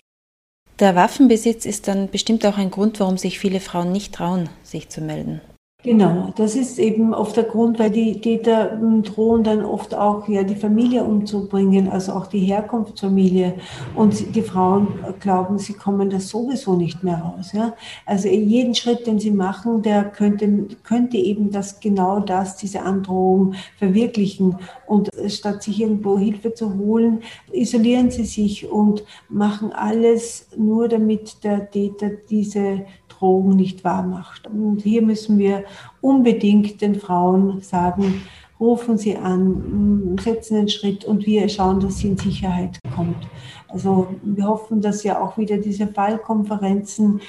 Der 0.79 0.95
Waffenbesitz 0.95 1.65
ist 1.65 1.89
dann 1.89 2.09
bestimmt 2.09 2.45
auch 2.45 2.57
ein 2.57 2.71
Grund, 2.71 2.99
warum 2.99 3.17
sich 3.17 3.39
viele 3.39 3.59
Frauen 3.59 3.91
nicht 3.91 4.13
trauen, 4.13 4.47
sich 4.63 4.87
zu 4.87 5.01
melden. 5.01 5.41
Genau, 5.87 6.33
das 6.35 6.57
ist 6.57 6.79
eben 6.79 7.13
oft 7.13 7.37
der 7.37 7.45
Grund, 7.45 7.79
weil 7.79 7.89
die 7.89 8.19
Täter 8.19 8.71
hm, 8.71 9.03
drohen 9.03 9.45
dann 9.45 9.63
oft 9.63 9.95
auch 9.95 10.27
ja 10.27 10.43
die 10.43 10.57
Familie 10.57 11.05
umzubringen, 11.05 11.87
also 11.87 12.11
auch 12.11 12.27
die 12.27 12.41
Herkunftsfamilie. 12.41 13.53
Und 13.95 14.35
die 14.35 14.41
Frauen 14.41 14.89
glauben, 15.21 15.57
sie 15.57 15.71
kommen 15.71 16.09
da 16.09 16.19
sowieso 16.19 16.75
nicht 16.75 17.05
mehr 17.05 17.19
raus. 17.19 17.53
Ja? 17.53 17.73
Also 18.05 18.27
jeden 18.27 18.75
Schritt, 18.75 19.07
den 19.07 19.17
sie 19.17 19.31
machen, 19.31 19.81
der 19.81 20.03
könnte, 20.03 20.67
könnte 20.83 21.15
eben 21.15 21.51
das 21.51 21.79
genau 21.79 22.19
das, 22.19 22.57
diese 22.57 22.81
Androhung 22.81 23.53
verwirklichen. 23.79 24.57
Und 24.87 25.09
statt 25.29 25.63
sich 25.63 25.79
irgendwo 25.79 26.19
Hilfe 26.19 26.53
zu 26.53 26.77
holen, 26.77 27.21
isolieren 27.53 28.11
sie 28.11 28.25
sich 28.25 28.69
und 28.69 29.05
machen 29.29 29.71
alles 29.71 30.49
nur, 30.57 30.89
damit 30.89 31.45
der 31.45 31.71
Täter 31.71 32.09
diese 32.29 32.81
Drogen 33.17 33.55
nicht 33.55 33.83
wahr 33.83 34.03
macht. 34.03 34.47
Und 34.47 34.81
hier 34.81 35.01
müssen 35.01 35.37
wir 35.37 35.63
unbedingt 36.01 36.81
den 36.81 36.95
Frauen 36.95 37.61
sagen, 37.61 38.21
rufen 38.59 38.97
Sie 38.97 39.15
an, 39.15 40.17
setzen 40.19 40.57
einen 40.57 40.69
Schritt 40.69 41.05
und 41.05 41.25
wir 41.25 41.47
schauen, 41.49 41.79
dass 41.79 41.99
sie 41.99 42.07
in 42.09 42.17
Sicherheit 42.17 42.79
kommt. 42.95 43.27
Also 43.69 44.07
wir 44.23 44.45
hoffen, 44.45 44.81
dass 44.81 45.03
ja 45.03 45.21
auch 45.21 45.37
wieder 45.37 45.57
diese 45.57 45.87
Fallkonferenzen 45.87 47.21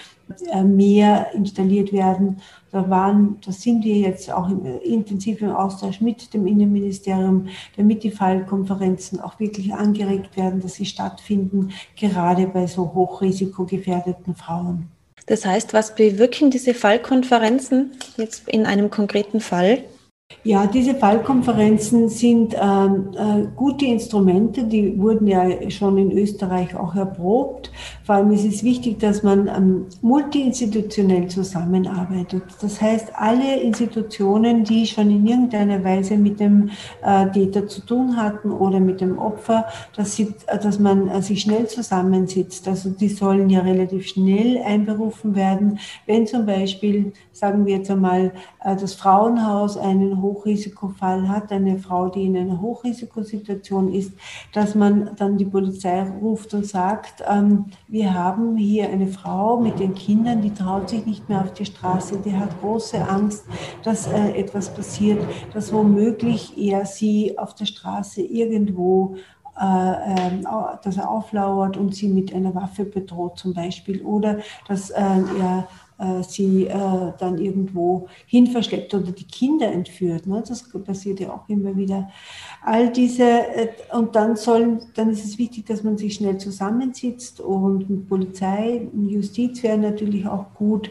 äh, 0.52 0.62
mehr 0.62 1.32
installiert 1.34 1.92
werden. 1.92 2.40
Da 2.70 2.88
waren, 2.88 3.38
da 3.44 3.50
sind 3.50 3.84
wir 3.84 3.96
jetzt 3.96 4.30
auch 4.32 4.48
im, 4.48 4.64
intensiv 4.82 5.42
im 5.42 5.50
Austausch 5.50 6.00
mit 6.00 6.32
dem 6.32 6.46
Innenministerium, 6.46 7.48
damit 7.76 8.04
die 8.04 8.10
Fallkonferenzen 8.10 9.20
auch 9.20 9.40
wirklich 9.40 9.74
angeregt 9.74 10.36
werden, 10.36 10.60
dass 10.60 10.74
sie 10.74 10.86
stattfinden, 10.86 11.70
gerade 11.96 12.46
bei 12.46 12.66
so 12.66 12.94
hochrisikogefährdeten 12.94 14.34
Frauen. 14.34 14.88
Das 15.28 15.44
heißt, 15.44 15.74
was 15.74 15.94
bewirken 15.94 16.50
diese 16.50 16.74
Fallkonferenzen 16.74 17.92
jetzt 18.16 18.48
in 18.48 18.66
einem 18.66 18.90
konkreten 18.90 19.40
Fall? 19.40 19.84
Ja, 20.44 20.66
diese 20.66 20.94
Fallkonferenzen 20.94 22.10
sind 22.10 22.54
ähm, 22.54 23.10
äh, 23.16 23.46
gute 23.56 23.86
Instrumente, 23.86 24.64
die 24.64 24.98
wurden 25.00 25.26
ja 25.26 25.70
schon 25.70 25.96
in 25.96 26.12
Österreich 26.12 26.76
auch 26.76 26.94
erprobt. 26.94 27.72
Vor 28.04 28.16
allem 28.16 28.30
ist 28.32 28.44
es 28.44 28.62
wichtig, 28.62 28.98
dass 28.98 29.22
man 29.22 29.48
ähm, 29.48 29.86
multiinstitutionell 30.02 31.28
zusammenarbeitet. 31.28 32.42
Das 32.60 32.78
heißt, 32.80 33.12
alle 33.14 33.58
Institutionen, 33.60 34.64
die 34.64 34.86
schon 34.86 35.10
in 35.10 35.26
irgendeiner 35.26 35.82
Weise 35.82 36.18
mit 36.18 36.40
dem 36.40 36.70
äh, 37.02 37.30
Täter 37.30 37.66
zu 37.66 37.80
tun 37.80 38.16
hatten 38.16 38.52
oder 38.52 38.80
mit 38.80 39.00
dem 39.00 39.18
Opfer, 39.18 39.64
dass, 39.96 40.14
sie, 40.14 40.34
äh, 40.46 40.58
dass 40.58 40.78
man 40.78 41.08
äh, 41.08 41.22
sich 41.22 41.40
schnell 41.40 41.66
zusammensitzt. 41.68 42.68
Also 42.68 42.90
die 42.90 43.08
sollen 43.08 43.48
ja 43.48 43.60
relativ 43.60 44.08
schnell 44.08 44.58
einberufen 44.62 45.34
werden, 45.34 45.78
wenn 46.06 46.26
zum 46.26 46.44
Beispiel, 46.44 47.12
sagen 47.32 47.64
wir 47.64 47.78
jetzt 47.78 47.90
einmal, 47.90 48.32
äh, 48.62 48.76
das 48.76 48.92
Frauenhaus 48.92 49.78
einen 49.78 50.17
Hochrisikofall 50.22 51.28
hat, 51.28 51.52
eine 51.52 51.78
Frau, 51.78 52.08
die 52.08 52.26
in 52.26 52.36
einer 52.36 52.60
Hochrisikosituation 52.60 53.92
ist, 53.92 54.12
dass 54.52 54.74
man 54.74 55.10
dann 55.16 55.38
die 55.38 55.44
Polizei 55.44 56.02
ruft 56.02 56.54
und 56.54 56.66
sagt, 56.66 57.22
ähm, 57.28 57.66
wir 57.86 58.14
haben 58.14 58.56
hier 58.56 58.88
eine 58.88 59.08
Frau 59.08 59.58
mit 59.58 59.78
den 59.78 59.94
Kindern, 59.94 60.42
die 60.42 60.52
traut 60.52 60.88
sich 60.88 61.06
nicht 61.06 61.28
mehr 61.28 61.40
auf 61.40 61.52
die 61.52 61.66
Straße, 61.66 62.18
die 62.24 62.36
hat 62.36 62.60
große 62.60 63.08
Angst, 63.08 63.44
dass 63.82 64.06
äh, 64.06 64.32
etwas 64.32 64.72
passiert, 64.72 65.24
dass 65.54 65.72
womöglich 65.72 66.56
er 66.56 66.86
sie 66.86 67.38
auf 67.38 67.54
der 67.54 67.66
Straße 67.66 68.22
irgendwo 68.22 69.16
äh, 69.60 69.64
ähm, 69.64 70.46
dass 70.84 70.98
er 70.98 71.10
auflauert 71.10 71.76
und 71.76 71.92
sie 71.92 72.06
mit 72.06 72.32
einer 72.32 72.54
Waffe 72.54 72.84
bedroht 72.84 73.38
zum 73.38 73.54
Beispiel 73.54 74.02
oder 74.02 74.38
dass 74.68 74.90
äh, 74.90 75.00
er 75.00 75.66
sie 76.22 76.66
äh, 76.66 77.12
dann 77.18 77.38
irgendwo 77.38 78.08
hin 78.26 78.46
verschleppt 78.46 78.94
oder 78.94 79.10
die 79.10 79.24
Kinder 79.24 79.66
entführt. 79.66 80.26
Ne? 80.26 80.42
Das 80.46 80.64
passiert 80.84 81.20
ja 81.20 81.30
auch 81.30 81.48
immer 81.48 81.76
wieder. 81.76 82.08
All 82.64 82.90
diese, 82.92 83.24
äh, 83.24 83.68
und 83.92 84.14
dann 84.14 84.36
sollen, 84.36 84.80
dann 84.94 85.10
ist 85.10 85.24
es 85.24 85.38
wichtig, 85.38 85.66
dass 85.66 85.82
man 85.82 85.98
sich 85.98 86.14
schnell 86.14 86.38
zusammensitzt 86.38 87.40
und 87.40 87.90
mit 87.90 88.08
Polizei, 88.08 88.88
Justiz 89.08 89.62
wäre 89.62 89.78
natürlich 89.78 90.26
auch 90.26 90.54
gut, 90.54 90.90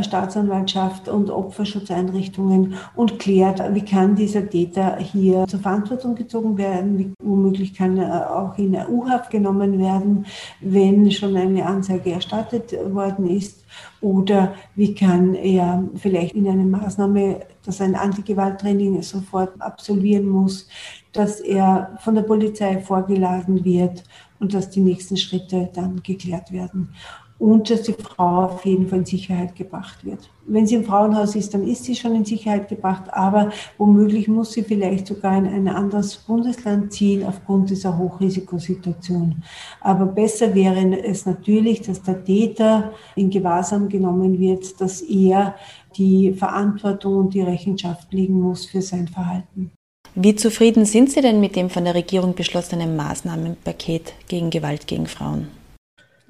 Staatsanwaltschaft 0.00 1.08
und 1.08 1.30
Opferschutzeinrichtungen 1.30 2.74
und 2.94 3.18
klärt, 3.18 3.62
wie 3.74 3.84
kann 3.84 4.16
dieser 4.16 4.48
Täter 4.48 4.96
hier 4.96 5.46
zur 5.46 5.60
Verantwortung 5.60 6.14
gezogen 6.14 6.56
werden, 6.56 6.98
wie 6.98 7.12
womöglich 7.22 7.74
kann 7.74 7.98
er 7.98 8.34
auch 8.34 8.56
in 8.58 8.74
U-Haft 8.74 9.30
genommen 9.30 9.78
werden, 9.78 10.26
wenn 10.60 11.10
schon 11.10 11.36
eine 11.36 11.66
Anzeige 11.66 12.12
erstattet 12.12 12.72
worden 12.94 13.26
ist 13.26 13.64
oder 14.00 14.54
wie 14.74 14.94
kann 14.94 15.34
er 15.34 15.88
vielleicht 15.96 16.34
in 16.34 16.48
eine 16.48 16.64
Maßnahme, 16.64 17.40
dass 17.64 17.80
ein 17.80 17.94
Antigewalttraining 17.94 19.02
sofort 19.02 19.60
absolvieren 19.60 20.28
muss, 20.28 20.68
dass 21.12 21.40
er 21.40 21.98
von 22.00 22.14
der 22.14 22.22
Polizei 22.22 22.80
vorgeladen 22.80 23.64
wird 23.64 24.04
und 24.38 24.54
dass 24.54 24.70
die 24.70 24.80
nächsten 24.80 25.16
Schritte 25.16 25.68
dann 25.74 26.02
geklärt 26.02 26.52
werden 26.52 26.94
und 27.38 27.70
dass 27.70 27.82
die 27.82 27.92
Frau 27.92 28.44
auf 28.44 28.64
jeden 28.64 28.88
Fall 28.88 29.00
in 29.00 29.04
Sicherheit 29.04 29.56
gebracht 29.56 30.04
wird. 30.04 30.30
Wenn 30.50 30.66
sie 30.66 30.76
im 30.76 30.84
Frauenhaus 30.84 31.36
ist, 31.36 31.52
dann 31.52 31.66
ist 31.66 31.84
sie 31.84 31.94
schon 31.94 32.14
in 32.14 32.24
Sicherheit 32.24 32.68
gebracht, 32.68 33.04
aber 33.12 33.50
womöglich 33.76 34.28
muss 34.28 34.52
sie 34.52 34.62
vielleicht 34.62 35.06
sogar 35.06 35.36
in 35.36 35.46
ein 35.46 35.68
anderes 35.68 36.16
Bundesland 36.16 36.92
ziehen 36.92 37.24
aufgrund 37.24 37.68
dieser 37.68 37.98
Hochrisikosituation. 37.98 39.42
Aber 39.80 40.06
besser 40.06 40.54
wäre 40.54 41.02
es 41.04 41.26
natürlich, 41.26 41.82
dass 41.82 42.02
der 42.02 42.24
Täter 42.24 42.92
in 43.14 43.28
Gewahrsam 43.28 43.88
genommen 43.88 44.38
wird, 44.38 44.80
dass 44.80 45.02
er 45.02 45.54
die 45.96 46.32
Verantwortung 46.32 47.16
und 47.16 47.34
die 47.34 47.42
Rechenschaft 47.42 48.12
legen 48.12 48.40
muss 48.40 48.64
für 48.64 48.80
sein 48.80 49.06
Verhalten. 49.06 49.70
Wie 50.14 50.34
zufrieden 50.34 50.84
sind 50.84 51.10
Sie 51.10 51.20
denn 51.20 51.40
mit 51.40 51.56
dem 51.56 51.68
von 51.68 51.84
der 51.84 51.94
Regierung 51.94 52.34
beschlossenen 52.34 52.96
Maßnahmenpaket 52.96 54.14
gegen 54.28 54.50
Gewalt 54.50 54.86
gegen 54.86 55.06
Frauen? 55.06 55.57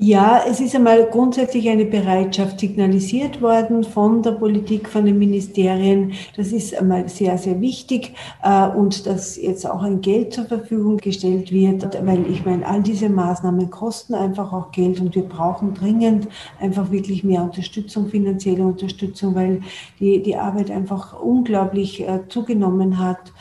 Ja, 0.01 0.45
es 0.49 0.61
ist 0.61 0.77
einmal 0.77 1.07
grundsätzlich 1.07 1.69
eine 1.69 1.85
Bereitschaft 1.85 2.61
signalisiert 2.61 3.43
worden 3.43 3.83
von 3.83 4.23
der 4.23 4.31
Politik, 4.31 4.89
von 4.89 5.05
den 5.05 5.19
Ministerien. 5.19 6.13
Das 6.37 6.53
ist 6.53 6.73
einmal 6.77 7.09
sehr, 7.09 7.37
sehr 7.37 7.61
wichtig 7.61 8.15
äh, 8.45 8.69
und 8.69 9.07
dass 9.09 9.37
jetzt 9.37 9.69
auch 9.69 9.83
ein 9.83 10.01
Geld 10.01 10.35
zur 10.35 10.45
Verfügung 10.45 10.99
gestellt 10.99 11.51
wird, 11.51 11.85
weil 12.07 12.31
ich 12.31 12.47
meine, 12.47 12.65
all 12.65 12.81
diese 12.81 13.09
Maßnahmen 13.09 13.71
kosten 13.71 14.15
einfach 14.15 14.53
auch 14.53 14.71
Geld 14.71 15.01
und 15.01 15.17
wir 15.17 15.25
brauchen 15.25 15.75
dringend 15.75 16.29
einfach 16.61 16.93
wirklich 16.93 17.25
mehr 17.25 17.43
Unterstützung, 17.43 18.07
finanzielle 18.07 18.63
Unterstützung, 18.63 19.35
weil 19.35 19.63
die, 19.99 20.23
die 20.23 20.37
Arbeit 20.37 20.71
einfach 20.71 21.21
unglaublich 21.21 22.07
äh, 22.07 22.21
zugenommen 22.29 23.01
hat. 23.01 23.33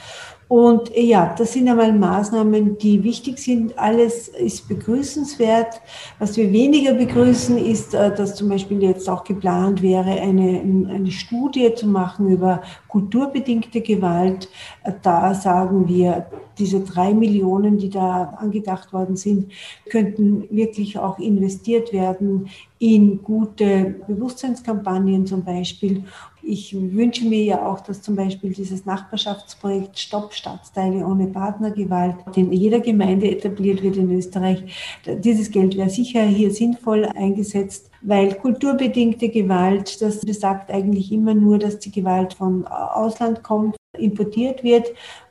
Und 0.47 0.95
äh, 0.95 1.01
ja, 1.01 1.35
das 1.37 1.53
sind 1.53 1.67
einmal 1.67 1.91
Maßnahmen, 1.91 2.77
die 2.77 3.03
wichtig 3.03 3.37
sind. 3.39 3.77
Alles 3.77 4.29
ist 4.29 4.67
begrüßenswert. 4.69 5.81
Was 6.19 6.37
wir 6.37 6.51
weniger 6.53 6.93
begrüßen, 6.93 7.57
ist, 7.57 7.93
äh, 7.93 8.15
dass 8.15 8.35
zum 8.35 8.49
Beispiel 8.49 8.81
jetzt 8.81 9.09
auch 9.09 9.23
geplant 9.23 9.81
wäre, 9.81 10.09
eine, 10.09 10.61
eine 10.89 11.11
Studie 11.11 11.73
zu 11.75 11.87
machen 11.87 12.29
über 12.29 12.61
kulturbedingte 12.87 13.81
Gewalt. 13.81 14.47
Äh, 14.83 14.93
da 15.01 15.33
sagen 15.33 15.87
wir, 15.87 16.27
diese 16.57 16.79
drei 16.79 17.13
Millionen, 17.13 17.77
die 17.77 17.89
da 17.89 18.35
angedacht 18.39 18.93
worden 18.93 19.15
sind, 19.15 19.51
könnten 19.89 20.47
wirklich 20.49 20.97
auch 20.97 21.19
investiert 21.19 21.93
werden 21.93 22.49
in 22.79 23.21
gute 23.23 23.95
Bewusstseinskampagnen 24.07 25.25
zum 25.25 25.43
Beispiel. 25.43 26.03
Ich 26.49 26.73
wünsche 26.73 27.25
mir 27.25 27.43
ja 27.43 27.65
auch, 27.67 27.81
dass 27.81 28.01
zum 28.01 28.15
Beispiel 28.15 28.53
dieses 28.53 28.85
Nachbarschaftsprojekt 28.85 29.99
Stopp 29.99 30.33
Stadtteile 30.33 31.05
ohne 31.05 31.27
Partnergewalt 31.27 32.15
in 32.37 32.53
jeder 32.53 32.79
Gemeinde 32.79 33.29
etabliert 33.29 33.83
wird 33.83 33.97
in 33.97 34.09
Österreich. 34.13 34.63
Dieses 35.05 35.51
Geld 35.51 35.75
wäre 35.75 35.89
sicher 35.89 36.21
hier 36.21 36.51
sinnvoll 36.51 37.03
eingesetzt, 37.03 37.91
weil 38.01 38.33
kulturbedingte 38.35 39.27
Gewalt, 39.27 40.01
das 40.01 40.21
besagt 40.21 40.71
eigentlich 40.71 41.11
immer 41.11 41.33
nur, 41.33 41.59
dass 41.59 41.79
die 41.79 41.91
Gewalt 41.91 42.35
vom 42.35 42.65
Ausland 42.65 43.43
kommt, 43.43 43.75
importiert 43.99 44.63
wird 44.63 44.87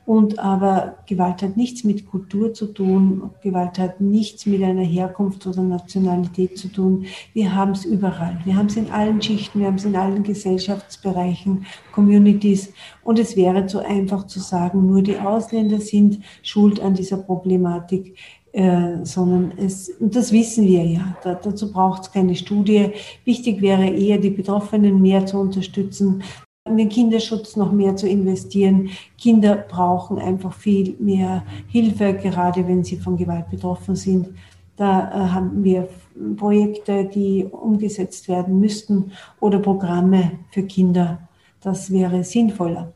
und 0.07 0.39
aber 0.39 0.99
Gewalt 1.05 1.41
hat 1.41 1.57
nichts 1.57 1.83
mit 1.83 2.09
Kultur 2.09 2.53
zu 2.53 2.67
tun, 2.67 3.29
Gewalt 3.43 3.77
hat 3.77 3.99
nichts 3.99 4.45
mit 4.45 4.63
einer 4.63 4.85
Herkunft 4.85 5.45
oder 5.45 5.61
Nationalität 5.61 6.57
zu 6.57 6.69
tun. 6.69 7.07
Wir 7.33 7.53
haben 7.53 7.73
es 7.73 7.83
überall. 7.83 8.39
Wir 8.45 8.55
haben 8.55 8.67
es 8.67 8.77
in 8.77 8.89
allen 8.89 9.21
Schichten, 9.21 9.59
wir 9.59 9.67
haben 9.67 9.75
es 9.75 9.83
in 9.83 9.97
allen 9.97 10.23
Gesellschaftsbereichen, 10.23 11.65
Communities. 11.91 12.71
Und 13.03 13.19
es 13.19 13.35
wäre 13.35 13.65
zu 13.65 13.79
einfach 13.79 14.27
zu 14.27 14.39
sagen, 14.39 14.87
nur 14.87 15.01
die 15.01 15.17
Ausländer 15.17 15.81
sind 15.81 16.19
schuld 16.41 16.79
an 16.79 16.93
dieser 16.93 17.17
Problematik. 17.17 18.15
Äh, 18.53 19.03
sondern 19.03 19.51
es, 19.57 19.89
und 19.99 20.15
das 20.15 20.31
wissen 20.31 20.65
wir 20.65 20.83
ja, 20.83 21.17
da, 21.21 21.35
dazu 21.35 21.71
braucht 21.71 22.03
es 22.03 22.11
keine 22.11 22.33
Studie. 22.33 22.91
Wichtig 23.25 23.61
wäre 23.61 23.87
eher, 23.87 24.17
die 24.19 24.29
Betroffenen 24.29 25.01
mehr 25.01 25.25
zu 25.25 25.37
unterstützen, 25.37 26.23
in 26.67 26.77
den 26.77 26.89
Kinderschutz 26.89 27.55
noch 27.55 27.71
mehr 27.71 27.95
zu 27.95 28.07
investieren. 28.07 28.89
Kinder 29.17 29.55
brauchen 29.55 30.19
einfach 30.19 30.53
viel 30.53 30.95
mehr 30.99 31.43
Hilfe, 31.67 32.13
gerade 32.13 32.67
wenn 32.67 32.83
sie 32.83 32.97
von 32.97 33.17
Gewalt 33.17 33.49
betroffen 33.49 33.95
sind. 33.95 34.29
Da 34.75 35.09
äh, 35.09 35.29
haben 35.29 35.63
wir 35.63 35.89
Projekte, 36.35 37.05
die 37.05 37.45
umgesetzt 37.45 38.27
werden 38.27 38.59
müssten 38.59 39.11
oder 39.39 39.59
Programme 39.59 40.33
für 40.51 40.63
Kinder. 40.63 41.27
Das 41.61 41.91
wäre 41.91 42.23
sinnvoller. 42.23 42.93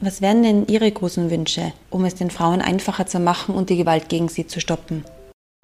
Was 0.00 0.20
wären 0.20 0.42
denn 0.42 0.66
Ihre 0.68 0.90
großen 0.90 1.30
Wünsche, 1.30 1.72
um 1.90 2.04
es 2.04 2.14
den 2.14 2.30
Frauen 2.30 2.60
einfacher 2.60 3.06
zu 3.06 3.18
machen 3.18 3.54
und 3.54 3.70
die 3.70 3.78
Gewalt 3.78 4.10
gegen 4.10 4.28
sie 4.28 4.46
zu 4.46 4.60
stoppen? 4.60 5.04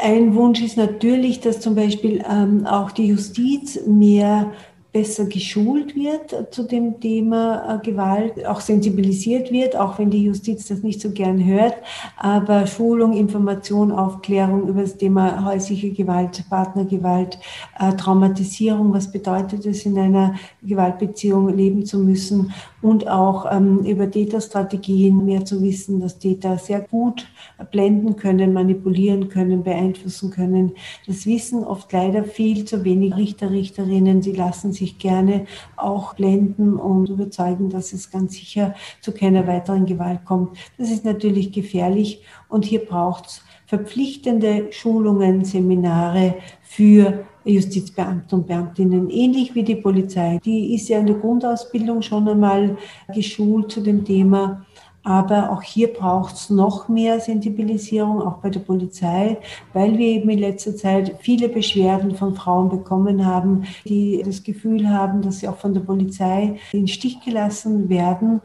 Ein 0.03 0.35
Wunsch 0.35 0.63
ist 0.63 0.77
natürlich, 0.77 1.41
dass 1.41 1.61
zum 1.61 1.75
Beispiel 1.75 2.25
ähm, 2.29 2.67
auch 2.67 2.91
die 2.91 3.07
Justiz 3.07 3.79
mehr 3.87 4.51
besser 4.93 5.25
geschult 5.25 5.97
wird 5.97 6.53
zu 6.55 6.65
dem 6.65 7.01
Thema 7.01 7.81
äh, 7.81 7.87
Gewalt, 7.91 8.45
auch 8.47 8.61
sensibilisiert 8.61 9.51
wird, 9.51 9.75
auch 9.75 9.99
wenn 9.99 10.11
die 10.11 10.25
Justiz 10.25 10.69
das 10.69 10.83
nicht 10.83 11.01
so 11.01 11.11
gern 11.11 11.43
hört. 11.43 11.75
Aber 12.19 12.67
Schulung, 12.67 13.15
Information, 13.15 13.91
Aufklärung 13.91 14.69
über 14.69 14.83
das 14.83 14.99
Thema 14.99 15.47
häusliche 15.47 15.91
Gewalt, 15.93 16.45
Partnergewalt, 16.51 17.39
äh, 17.79 17.93
Traumatisierung, 17.95 18.93
was 18.93 19.11
bedeutet 19.11 19.65
es 19.65 19.87
in 19.87 19.99
einer 19.99 20.35
Gewaltbeziehung 20.63 21.57
leben 21.57 21.87
zu 21.87 21.99
müssen 21.99 22.53
und 22.83 23.09
auch 23.09 23.51
ähm, 23.51 23.79
über 23.87 24.11
Täterstrategien 24.11 25.25
mehr 25.25 25.45
zu 25.45 25.63
wissen, 25.63 26.01
dass 26.01 26.19
Täter 26.19 26.59
sehr 26.59 26.81
gut 26.81 27.27
blenden 27.71 28.17
können, 28.17 28.53
manipulieren 28.53 29.29
können, 29.29 29.63
beeinflussen 29.63 30.31
können. 30.31 30.73
Das 31.07 31.25
wissen 31.25 31.65
oft 31.65 31.91
leider 31.93 32.25
viel 32.25 32.65
zu 32.65 32.85
wenig 32.85 33.17
Richter, 33.17 33.51
Richterinnen. 33.51 34.21
Sie 34.21 34.33
lassen 34.33 34.73
sich 34.73 34.82
sich 34.83 34.99
gerne 34.99 35.47
auch 35.77 36.15
blenden 36.15 36.77
und 36.77 37.09
überzeugen, 37.09 37.71
dass 37.71 37.93
es 37.93 38.11
ganz 38.11 38.35
sicher 38.35 38.75
zu 39.01 39.13
keiner 39.13 39.47
weiteren 39.47 39.87
Gewalt 39.87 40.25
kommt. 40.25 40.57
Das 40.79 40.91
ist 40.91 41.05
natürlich 41.05 41.53
gefährlich 41.53 42.23
und 42.49 42.65
hier 42.65 42.85
braucht 42.85 43.27
es 43.27 43.45
verpflichtende 43.67 44.67
Schulungen, 44.71 45.45
Seminare 45.45 46.35
für 46.63 47.25
Justizbeamte 47.45 48.37
und 48.37 48.47
Beamtinnen, 48.47 49.11
ähnlich 49.11 49.55
wie 49.55 49.63
die 49.63 49.77
Polizei. 49.77 50.39
Die 50.45 50.75
ist 50.75 50.89
ja 50.89 50.99
in 50.99 51.07
der 51.07 51.17
Grundausbildung 51.17 52.03
schon 52.03 52.29
einmal 52.29 52.77
geschult 53.15 53.73
zu 53.73 53.81
dem 53.81 54.05
Thema. 54.05 54.65
Aber 55.05 55.51
auch 55.51 55.63
hier 55.63 55.93
braucht 55.93 56.37
es 56.37 56.51
noch 56.51 56.89
mehr 56.89 57.19
Sensibilisierung, 57.19 58.23
auch 58.23 58.39
bei 58.39 58.51
der 58.51 58.61
Polizei, 58.61 59.39
weil 59.73 59.99
wir 59.99 60.07
eben 60.07 60.31
in 60.31 60.39
letzter 60.39 60.77
Zeit 60.77 61.17
viele 61.21 61.49
Beschwerden 61.49 62.15
von 62.15 62.37
Frauen 62.37 62.69
bekommen 62.69 63.27
haben, 63.27 63.65
die 63.85 64.23
das 64.25 64.45
Gefühl 64.45 64.89
haben, 64.89 65.23
dass 65.23 65.41
sie 65.41 65.49
auch 65.49 65.57
von 65.57 65.75
der 65.75 65.81
Polizei 65.81 66.57
in 66.73 66.87
Stich 66.87 67.21
gelassen 67.21 67.89
werden 67.89 68.41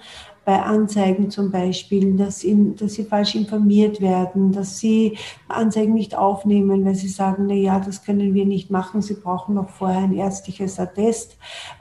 bei 0.48 0.62
Anzeigen 0.62 1.30
zum 1.30 1.52
Beispiel, 1.52 2.16
dass, 2.16 2.42
ihnen, 2.42 2.78
dass 2.78 2.94
sie 2.94 3.04
falsch 3.04 3.36
informiert 3.36 4.00
werden, 4.00 4.54
dass 4.54 4.80
sie 4.80 5.18
Anzeigen 5.50 5.94
nicht 5.94 6.16
aufnehmen, 6.16 6.86
weil 6.86 6.96
sie 6.96 7.10
sagen, 7.10 7.48
na 7.50 7.54
ja, 7.54 7.82
das 7.82 8.06
können 8.06 8.34
wir 8.34 8.46
nicht 8.46 8.72
machen, 8.72 9.02
sie 9.02 9.16
brauchen 9.16 9.56
noch 9.56 9.68
vorher 9.68 10.04
ein 10.04 10.16
ärztliches 10.16 10.80
Attest. 10.80 11.36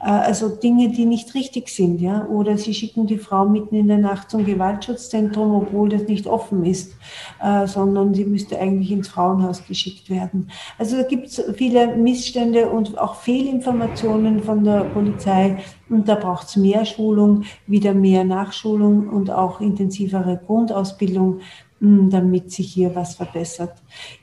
Äh, 0.05 0.11
also 0.11 0.49
Dinge, 0.49 0.89
die 0.89 1.07
nicht 1.07 1.33
richtig 1.35 1.69
sind, 1.69 2.01
ja. 2.01 2.27
Oder 2.27 2.59
sie 2.59 2.75
schicken 2.75 3.07
die 3.07 3.19
Frau 3.19 3.45
mitten 3.45 3.77
in 3.77 3.87
der 3.87 3.99
Nacht 3.99 4.33
zum 4.33 4.45
Gewaltschutzzentrum, 4.45 5.55
obwohl 5.55 5.89
das 5.89 6.09
nicht 6.09 6.27
offen 6.27 6.65
ist, 6.65 6.97
äh, 7.41 7.69
sondern 7.69 8.15
sie 8.15 8.25
müsste 8.25 8.59
eigentlich 8.59 8.91
ins 8.91 9.07
Frauenhaus 9.07 9.65
geschickt 9.65 10.11
werden. 10.11 10.51
Also 10.77 10.97
da 10.97 11.05
gibt 11.05 11.29
es 11.29 11.41
viele 11.55 11.95
Missstände 11.95 12.69
und 12.69 12.99
auch 12.99 13.15
Fehlinformationen 13.15 14.43
von 14.43 14.65
der 14.65 14.81
Polizei, 14.87 15.59
und 15.89 16.09
da 16.09 16.15
braucht 16.15 16.49
es 16.49 16.57
mehr 16.57 16.85
Schulung, 16.85 17.45
wieder 17.67 17.95
mehr 17.95 18.25
Nachschulung 18.25 19.09
und 19.09 19.31
auch 19.31 19.61
intensivere 19.61 20.41
Grundausbildung, 20.45 21.41
damit 21.79 22.51
sich 22.51 22.73
hier 22.73 22.95
was 22.95 23.17
verbessert. 23.17 23.75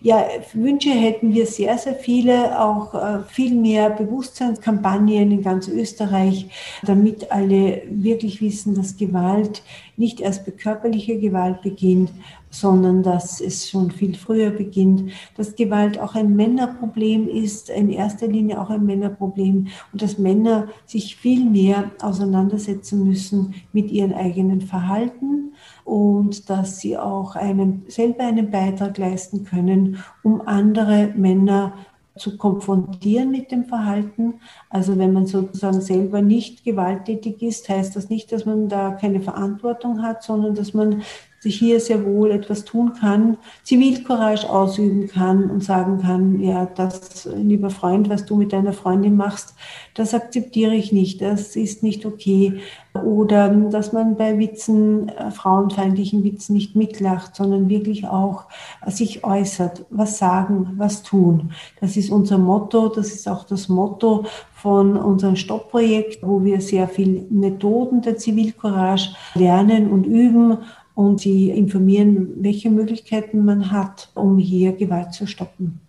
Ja, 0.01 0.25
Wünsche 0.53 0.89
hätten 0.89 1.33
wir 1.33 1.45
sehr, 1.45 1.77
sehr 1.77 1.93
viele, 1.93 2.59
auch 2.59 2.95
äh, 2.95 3.23
viel 3.29 3.53
mehr 3.53 3.91
Bewusstseinskampagnen 3.91 5.31
in 5.31 5.41
ganz 5.43 5.67
Österreich, 5.67 6.47
damit 6.81 7.31
alle 7.31 7.83
wirklich 7.89 8.41
wissen, 8.41 8.73
dass 8.73 8.97
Gewalt 8.97 9.61
nicht 9.97 10.19
erst 10.19 10.45
bei 10.45 10.51
körperlicher 10.51 11.15
Gewalt 11.15 11.61
beginnt, 11.61 12.11
sondern 12.49 13.03
dass 13.03 13.39
es 13.39 13.69
schon 13.69 13.91
viel 13.91 14.15
früher 14.15 14.49
beginnt, 14.49 15.11
dass 15.37 15.55
Gewalt 15.55 15.99
auch 15.99 16.15
ein 16.15 16.35
Männerproblem 16.35 17.27
ist, 17.27 17.69
in 17.69 17.89
erster 17.89 18.27
Linie 18.27 18.59
auch 18.59 18.71
ein 18.71 18.85
Männerproblem 18.85 19.67
und 19.91 20.01
dass 20.01 20.17
Männer 20.17 20.69
sich 20.85 21.15
viel 21.15 21.45
mehr 21.47 21.91
auseinandersetzen 22.01 23.07
müssen 23.07 23.53
mit 23.73 23.91
ihrem 23.91 24.13
eigenen 24.13 24.61
Verhalten 24.61 25.52
und 25.85 26.49
dass 26.49 26.79
sie 26.79 26.97
auch 26.97 27.35
einen, 27.35 27.83
selber 27.87 28.25
einen 28.25 28.51
Beitrag 28.51 28.97
leisten 28.97 29.45
können, 29.45 30.03
um 30.23 30.41
andere 30.45 31.13
Männer 31.15 31.73
zu 32.15 32.37
konfrontieren 32.37 33.31
mit 33.31 33.51
dem 33.51 33.65
Verhalten. 33.65 34.35
Also 34.69 34.97
wenn 34.97 35.13
man 35.13 35.25
sozusagen 35.25 35.81
selber 35.81 36.21
nicht 36.21 36.63
gewalttätig 36.63 37.41
ist, 37.41 37.69
heißt 37.69 37.95
das 37.95 38.09
nicht, 38.09 38.31
dass 38.31 38.45
man 38.45 38.69
da 38.69 38.91
keine 38.91 39.21
Verantwortung 39.21 40.03
hat, 40.03 40.23
sondern 40.23 40.55
dass 40.55 40.73
man 40.73 41.01
sich 41.43 41.59
hier 41.59 41.81
sehr 41.81 42.05
wohl 42.05 42.31
etwas 42.31 42.63
tun 42.63 42.93
kann, 42.93 43.37
Zivilcourage 43.63 44.49
ausüben 44.49 45.09
kann 45.09 45.49
und 45.49 45.61
sagen 45.61 46.01
kann, 46.01 46.39
ja, 46.39 46.65
das, 46.65 47.27
lieber 47.35 47.69
Freund, 47.69 48.07
was 48.09 48.25
du 48.25 48.37
mit 48.37 48.53
deiner 48.53 48.71
Freundin 48.71 49.17
machst, 49.17 49.53
das 49.93 50.13
akzeptiere 50.13 50.73
ich 50.73 50.93
nicht, 50.93 51.21
das 51.21 51.57
ist 51.57 51.83
nicht 51.83 52.05
okay. 52.05 52.61
Oder 52.93 53.49
dass 53.49 53.91
man 53.91 54.15
bei 54.15 54.39
Witzen, 54.39 55.09
äh, 55.09 55.31
frauenfeindlichen 55.31 56.23
Witzen 56.23 56.53
nicht 56.53 56.77
mitlacht, 56.77 57.35
sondern 57.35 57.67
wirklich 57.67 58.07
auch 58.07 58.45
sich 58.87 59.25
äußert, 59.25 59.85
was 59.89 60.19
sagen, 60.19 60.75
was 60.77 61.03
tun. 61.03 61.51
Das 61.81 61.97
ist 61.97 62.09
unser 62.09 62.37
Motto, 62.37 62.87
das 62.87 63.07
ist 63.07 63.27
auch 63.27 63.43
das 63.43 63.67
Motto 63.67 64.25
von 64.53 64.95
unserem 64.95 65.35
Stoppprojekt, 65.35 66.25
wo 66.25 66.41
wir 66.45 66.61
sehr 66.61 66.87
viel 66.87 67.25
Methoden 67.29 68.01
der 68.01 68.17
Zivilcourage 68.17 69.13
lernen 69.35 69.91
und 69.91 70.05
üben 70.05 70.59
und 70.95 71.21
sie 71.21 71.49
informieren, 71.49 72.43
welche 72.43 72.69
Möglichkeiten 72.69 73.45
man 73.45 73.71
hat, 73.71 74.09
um 74.13 74.37
hier 74.37 74.73
Gewalt 74.73 75.13
zu 75.13 75.27
stoppen. 75.27 75.79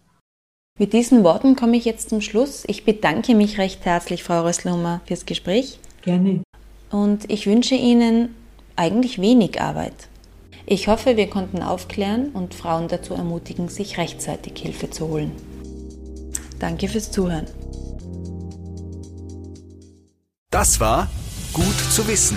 Mit 0.78 0.92
diesen 0.92 1.22
Worten 1.22 1.54
komme 1.54 1.76
ich 1.76 1.84
jetzt 1.84 2.10
zum 2.10 2.20
Schluss. 2.20 2.64
Ich 2.66 2.84
bedanke 2.84 3.34
mich 3.34 3.58
recht 3.58 3.84
herzlich, 3.84 4.24
Frau 4.24 4.42
Rösslummer, 4.42 5.00
fürs 5.06 5.24
Gespräch. 5.24 5.78
Gerne. 6.02 6.42
Und 6.90 7.30
ich 7.30 7.46
wünsche 7.46 7.76
Ihnen 7.76 8.34
eigentlich 8.76 9.20
wenig 9.20 9.60
Arbeit. 9.60 10.08
Ich 10.66 10.88
hoffe, 10.88 11.16
wir 11.16 11.28
konnten 11.28 11.62
aufklären 11.62 12.30
und 12.30 12.54
Frauen 12.54 12.88
dazu 12.88 13.14
ermutigen, 13.14 13.68
sich 13.68 13.98
rechtzeitig 13.98 14.54
Hilfe 14.58 14.90
zu 14.90 15.08
holen. 15.08 15.32
Danke 16.58 16.88
fürs 16.88 17.10
Zuhören. 17.10 17.46
Das 20.50 20.80
war 20.80 21.08
Gut 21.54 21.78
zu 21.92 22.08
wissen, 22.08 22.36